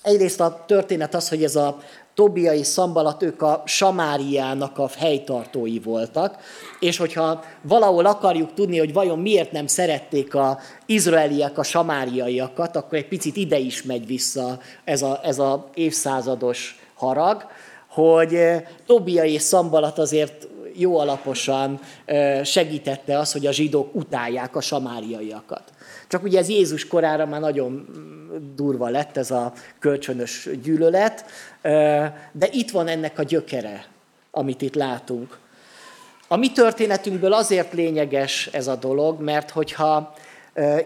egyrészt 0.03 0.41
a 0.41 0.65
történet 0.67 1.15
az, 1.15 1.29
hogy 1.29 1.45
ez 1.45 1.57
a 1.57 1.79
Tobia 2.15 2.53
és 2.53 2.67
Szambalat, 2.67 3.23
ők 3.23 3.43
a 3.43 3.63
Samáriának 3.67 4.79
a 4.79 4.89
helytartói 4.99 5.79
voltak, 5.79 6.37
és 6.81 6.97
hogyha 6.97 7.45
valahol 7.63 8.07
akarjuk 8.07 8.55
tudni, 8.55 8.79
hogy 8.79 8.93
vajon 8.93 9.19
miért 9.19 9.53
nem 9.53 9.67
szerették 9.67 10.35
a 10.35 10.59
izraeliek 10.87 11.59
a 11.59 11.63
samáriaiakat, 11.63 12.77
akkor 12.77 12.99
egy 12.99 13.09
picit 13.09 13.37
ide 13.37 13.59
is 13.59 13.83
megy 13.83 14.07
vissza 14.07 14.59
ez 14.85 15.03
a, 15.03 15.21
ez 15.23 15.39
a 15.39 15.69
évszázados 15.75 16.79
harag, 16.95 17.47
hogy 17.93 18.35
eh, 18.35 18.63
Tobia 18.87 19.25
és 19.25 19.43
Szambalat 19.43 19.99
azért 19.99 20.49
jó 20.75 20.99
alaposan 20.99 21.81
eh, 22.05 22.45
segítette 22.45 23.19
az, 23.19 23.33
hogy 23.33 23.47
a 23.47 23.53
zsidók 23.53 23.95
utálják 23.95 24.57
a 24.57 24.61
samáriaiakat. 24.61 25.63
Csak 26.09 26.23
ugye 26.23 26.39
ez 26.39 26.49
Jézus 26.49 26.87
korára 26.87 27.27
már 27.27 27.41
nagyon 27.41 27.87
durva 28.55 28.89
lett 28.89 29.17
ez 29.17 29.31
a 29.31 29.53
kölcsönös 29.79 30.49
gyűlölet, 30.63 31.25
de 32.33 32.49
itt 32.51 32.71
van 32.71 32.89
ennek 32.89 33.19
a 33.19 33.23
gyökere, 33.23 33.87
amit 34.31 34.63
itt 34.63 34.75
látunk. 34.75 35.39
A 36.29 36.37
mi 36.37 36.53
történetünkből 36.53 37.33
azért 37.33 37.73
lényeges 37.73 38.47
ez 38.53 38.67
a 38.67 38.77
dolog, 38.77 39.21
mert 39.21 39.51
hogyha 39.51 40.15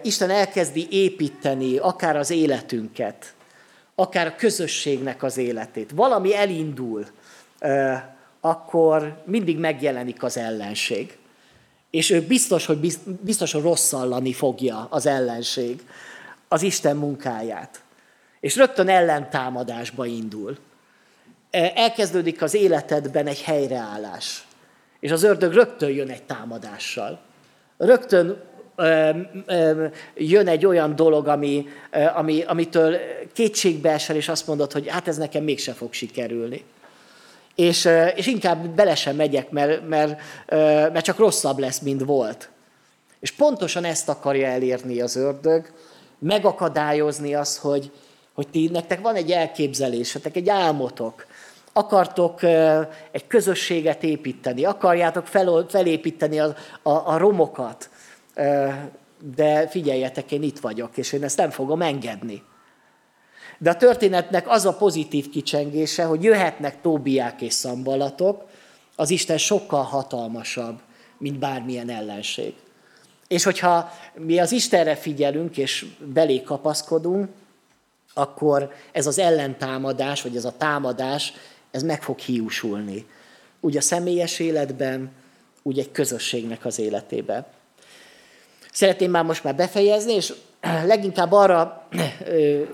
Isten 0.02 0.30
elkezdi 0.30 0.86
építeni 0.90 1.76
akár 1.76 2.16
az 2.16 2.30
életünket, 2.30 3.34
akár 3.98 4.26
a 4.26 4.34
közösségnek 4.34 5.22
az 5.22 5.36
életét, 5.36 5.90
valami 5.94 6.34
elindul, 6.34 7.06
akkor 8.40 9.22
mindig 9.24 9.58
megjelenik 9.58 10.22
az 10.22 10.36
ellenség. 10.36 11.16
És 11.90 12.10
ő 12.10 12.22
biztos, 12.22 12.66
hogy 12.66 12.98
biztos, 13.20 13.52
hogy 13.52 13.62
rosszallani 13.62 14.32
fogja 14.32 14.86
az 14.90 15.06
ellenség 15.06 15.82
az 16.48 16.62
Isten 16.62 16.96
munkáját. 16.96 17.80
És 18.40 18.56
rögtön 18.56 18.88
ellentámadásba 18.88 20.06
indul. 20.06 20.56
Elkezdődik 21.50 22.42
az 22.42 22.54
életedben 22.54 23.26
egy 23.26 23.42
helyreállás. 23.42 24.46
És 25.00 25.10
az 25.10 25.22
ördög 25.22 25.52
rögtön 25.52 25.90
jön 25.90 26.08
egy 26.08 26.22
támadással. 26.22 27.20
Rögtön 27.76 28.42
jön 30.14 30.48
egy 30.48 30.66
olyan 30.66 30.96
dolog, 30.96 31.26
ami, 31.28 31.66
ami, 32.14 32.42
amitől 32.42 32.96
kétségbe 33.32 33.90
esel, 33.90 34.16
és 34.16 34.28
azt 34.28 34.46
mondod, 34.46 34.72
hogy 34.72 34.88
hát 34.88 35.08
ez 35.08 35.16
nekem 35.16 35.44
mégse 35.44 35.72
fog 35.72 35.92
sikerülni. 35.92 36.64
És, 37.54 37.88
és 38.14 38.26
inkább 38.26 38.68
bele 38.68 38.94
sem 38.94 39.16
megyek, 39.16 39.50
mert, 39.50 39.88
mert, 39.88 40.20
mert 40.92 41.04
csak 41.04 41.18
rosszabb 41.18 41.58
lesz, 41.58 41.78
mint 41.78 42.04
volt. 42.04 42.48
És 43.20 43.30
pontosan 43.30 43.84
ezt 43.84 44.08
akarja 44.08 44.46
elérni 44.46 45.00
az 45.00 45.16
ördög, 45.16 45.72
megakadályozni 46.18 47.34
azt, 47.34 47.58
hogy, 47.58 47.90
hogy 48.34 48.48
ti, 48.48 48.68
nektek 48.72 49.00
van 49.00 49.14
egy 49.14 49.30
elképzelésetek, 49.30 50.36
egy 50.36 50.48
álmotok, 50.48 51.26
akartok 51.72 52.42
egy 53.10 53.26
közösséget 53.26 54.02
építeni, 54.02 54.64
akarjátok 54.64 55.26
fel, 55.26 55.66
felépíteni 55.68 56.40
a, 56.40 56.54
a, 56.82 56.90
a 56.90 57.16
romokat, 57.16 57.90
de 59.34 59.68
figyeljetek, 59.68 60.32
én 60.32 60.42
itt 60.42 60.58
vagyok, 60.58 60.96
és 60.96 61.12
én 61.12 61.24
ezt 61.24 61.36
nem 61.36 61.50
fogom 61.50 61.82
engedni. 61.82 62.42
De 63.58 63.70
a 63.70 63.76
történetnek 63.76 64.48
az 64.48 64.64
a 64.64 64.76
pozitív 64.76 65.30
kicsengése, 65.30 66.04
hogy 66.04 66.22
jöhetnek 66.22 66.80
Tóbiák 66.80 67.40
és 67.40 67.52
szambalatok, 67.52 68.44
az 68.96 69.10
Isten 69.10 69.38
sokkal 69.38 69.82
hatalmasabb, 69.82 70.80
mint 71.18 71.38
bármilyen 71.38 71.90
ellenség. 71.90 72.54
És 73.28 73.44
hogyha 73.44 73.90
mi 74.14 74.38
az 74.38 74.52
Istenre 74.52 74.96
figyelünk, 74.96 75.56
és 75.56 75.86
belé 75.98 76.42
kapaszkodunk, 76.42 77.28
akkor 78.14 78.72
ez 78.92 79.06
az 79.06 79.18
ellentámadás, 79.18 80.22
vagy 80.22 80.36
ez 80.36 80.44
a 80.44 80.56
támadás, 80.56 81.32
ez 81.70 81.82
meg 81.82 82.02
fog 82.02 82.18
hiúsulni. 82.18 83.06
Úgy 83.60 83.76
a 83.76 83.80
személyes 83.80 84.38
életben, 84.38 85.10
úgy 85.62 85.78
egy 85.78 85.90
közösségnek 85.90 86.64
az 86.64 86.78
életében. 86.78 87.46
Szeretném 88.76 89.10
már 89.10 89.24
most 89.24 89.44
már 89.44 89.54
befejezni, 89.54 90.12
és 90.12 90.32
leginkább 90.84 91.32
arra 91.32 91.88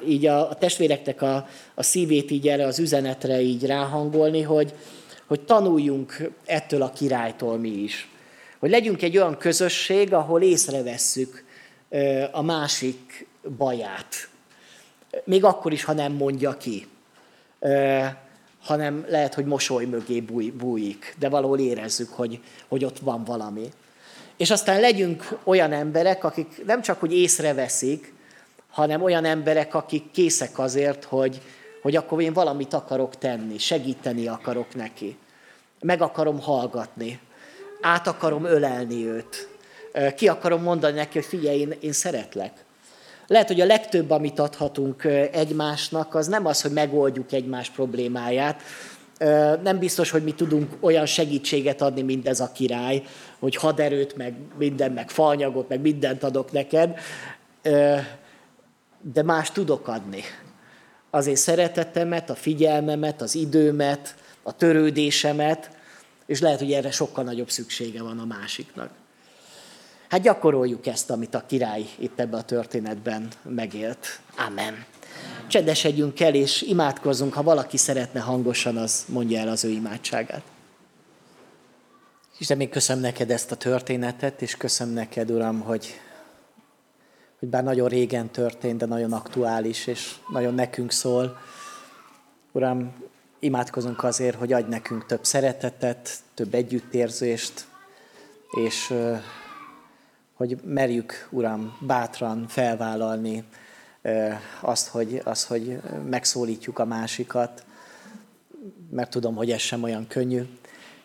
így 0.06 0.26
a, 0.26 0.50
a 0.50 0.54
testvéreknek 0.54 1.22
a, 1.22 1.48
a 1.74 1.82
szívét 1.82 2.30
így 2.30 2.48
erre 2.48 2.66
az 2.66 2.78
üzenetre 2.78 3.40
így 3.40 3.66
ráhangolni, 3.66 4.42
hogy, 4.42 4.74
hogy 5.26 5.40
tanuljunk 5.40 6.30
ettől 6.44 6.82
a 6.82 6.92
királytól 6.92 7.58
mi 7.58 7.68
is. 7.68 8.08
Hogy 8.58 8.70
legyünk 8.70 9.02
egy 9.02 9.16
olyan 9.16 9.36
közösség, 9.36 10.12
ahol 10.12 10.42
észrevesszük 10.42 11.44
a 12.30 12.42
másik 12.42 13.26
baját. 13.56 14.28
Még 15.24 15.44
akkor 15.44 15.72
is, 15.72 15.84
ha 15.84 15.92
nem 15.92 16.12
mondja 16.12 16.56
ki. 16.56 16.86
Hanem 18.62 19.04
lehet, 19.08 19.34
hogy 19.34 19.44
mosoly 19.44 19.84
mögé 19.84 20.20
bújik, 20.50 21.14
de 21.18 21.28
valahol 21.28 21.58
érezzük, 21.58 22.10
hogy, 22.10 22.40
hogy 22.68 22.84
ott 22.84 22.98
van 22.98 23.24
valami. 23.24 23.70
És 24.42 24.50
aztán 24.50 24.80
legyünk 24.80 25.38
olyan 25.44 25.72
emberek, 25.72 26.24
akik 26.24 26.64
nem 26.66 26.82
csak 26.82 27.00
hogy 27.00 27.12
észreveszik, 27.14 28.12
hanem 28.70 29.02
olyan 29.02 29.24
emberek, 29.24 29.74
akik 29.74 30.10
készek 30.10 30.58
azért, 30.58 31.04
hogy, 31.04 31.40
hogy 31.82 31.96
akkor 31.96 32.22
én 32.22 32.32
valamit 32.32 32.74
akarok 32.74 33.18
tenni, 33.18 33.58
segíteni 33.58 34.26
akarok 34.26 34.74
neki. 34.74 35.16
Meg 35.80 36.02
akarom 36.02 36.40
hallgatni, 36.40 37.20
át 37.80 38.06
akarom 38.06 38.44
ölelni 38.44 39.06
őt. 39.06 39.48
Ki 40.16 40.28
akarom 40.28 40.62
mondani 40.62 40.94
neki, 40.94 41.18
hogy 41.18 41.28
figyelj, 41.28 41.58
én, 41.58 41.74
én 41.80 41.92
szeretlek. 41.92 42.52
Lehet, 43.26 43.48
hogy 43.48 43.60
a 43.60 43.66
legtöbb, 43.66 44.10
amit 44.10 44.38
adhatunk 44.38 45.04
egymásnak, 45.32 46.14
az 46.14 46.26
nem 46.26 46.46
az, 46.46 46.62
hogy 46.62 46.72
megoldjuk 46.72 47.32
egymás 47.32 47.70
problémáját, 47.70 48.62
nem 49.62 49.78
biztos, 49.78 50.10
hogy 50.10 50.22
mi 50.22 50.34
tudunk 50.34 50.76
olyan 50.80 51.06
segítséget 51.06 51.82
adni, 51.82 52.02
mint 52.02 52.28
ez 52.28 52.40
a 52.40 52.52
király, 52.52 53.02
hogy 53.38 53.56
haderőt, 53.56 54.16
meg 54.16 54.34
minden, 54.58 54.92
meg 54.92 55.10
faanyagot, 55.10 55.68
meg 55.68 55.80
mindent 55.80 56.22
adok 56.22 56.52
neked, 56.52 56.98
de 59.00 59.22
más 59.22 59.50
tudok 59.50 59.88
adni. 59.88 60.22
Azért 61.10 61.40
szeretetemet, 61.40 62.30
a 62.30 62.34
figyelmemet, 62.34 63.22
az 63.22 63.34
időmet, 63.34 64.14
a 64.42 64.56
törődésemet, 64.56 65.70
és 66.26 66.40
lehet, 66.40 66.58
hogy 66.58 66.72
erre 66.72 66.90
sokkal 66.90 67.24
nagyobb 67.24 67.50
szüksége 67.50 68.02
van 68.02 68.18
a 68.18 68.24
másiknak. 68.24 68.90
Hát 70.08 70.22
gyakoroljuk 70.22 70.86
ezt, 70.86 71.10
amit 71.10 71.34
a 71.34 71.44
király 71.46 71.84
itt 71.98 72.20
ebben 72.20 72.40
a 72.40 72.44
történetben 72.44 73.28
megélt. 73.42 74.20
Amen 74.46 74.84
csendesedjünk 75.46 76.20
el, 76.20 76.34
és 76.34 76.62
imádkozzunk, 76.62 77.32
ha 77.32 77.42
valaki 77.42 77.76
szeretne 77.76 78.20
hangosan, 78.20 78.76
az 78.76 79.04
mondja 79.08 79.38
el 79.38 79.48
az 79.48 79.64
ő 79.64 79.70
imádságát. 79.70 80.42
Isten, 82.38 82.56
még 82.56 82.68
köszönöm 82.68 83.02
neked 83.02 83.30
ezt 83.30 83.50
a 83.50 83.56
történetet, 83.56 84.42
és 84.42 84.56
köszönöm 84.56 84.94
neked, 84.94 85.30
Uram, 85.30 85.60
hogy, 85.60 86.00
hogy 87.38 87.48
bár 87.48 87.64
nagyon 87.64 87.88
régen 87.88 88.30
történt, 88.30 88.78
de 88.78 88.86
nagyon 88.86 89.12
aktuális, 89.12 89.86
és 89.86 90.14
nagyon 90.32 90.54
nekünk 90.54 90.92
szól. 90.92 91.38
Uram, 92.52 92.92
imádkozunk 93.38 94.04
azért, 94.04 94.36
hogy 94.36 94.52
adj 94.52 94.68
nekünk 94.68 95.06
több 95.06 95.24
szeretetet, 95.24 96.18
több 96.34 96.54
együttérzést, 96.54 97.66
és 98.64 98.94
hogy 100.34 100.58
merjük, 100.64 101.28
Uram, 101.30 101.76
bátran 101.80 102.46
felvállalni 102.48 103.44
azt, 104.60 104.88
hogy, 104.88 105.20
azt, 105.24 105.46
hogy 105.46 105.80
megszólítjuk 106.08 106.78
a 106.78 106.84
másikat, 106.84 107.64
mert 108.90 109.10
tudom, 109.10 109.34
hogy 109.34 109.50
ez 109.50 109.60
sem 109.60 109.82
olyan 109.82 110.06
könnyű. 110.06 110.42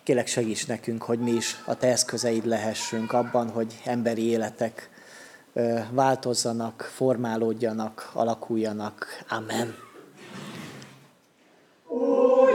Kélek 0.03 0.27
segíts 0.27 0.67
nekünk, 0.67 1.03
hogy 1.03 1.19
mi 1.19 1.31
is 1.31 1.61
a 1.65 1.75
te 1.75 1.87
eszközeid 1.87 2.45
lehessünk 2.45 3.13
abban, 3.13 3.49
hogy 3.49 3.81
emberi 3.85 4.23
életek 4.23 4.89
változzanak, 5.91 6.91
formálódjanak, 6.93 8.09
alakuljanak. 8.13 9.07
Amen. 9.29 9.75
Oh! 11.87 12.46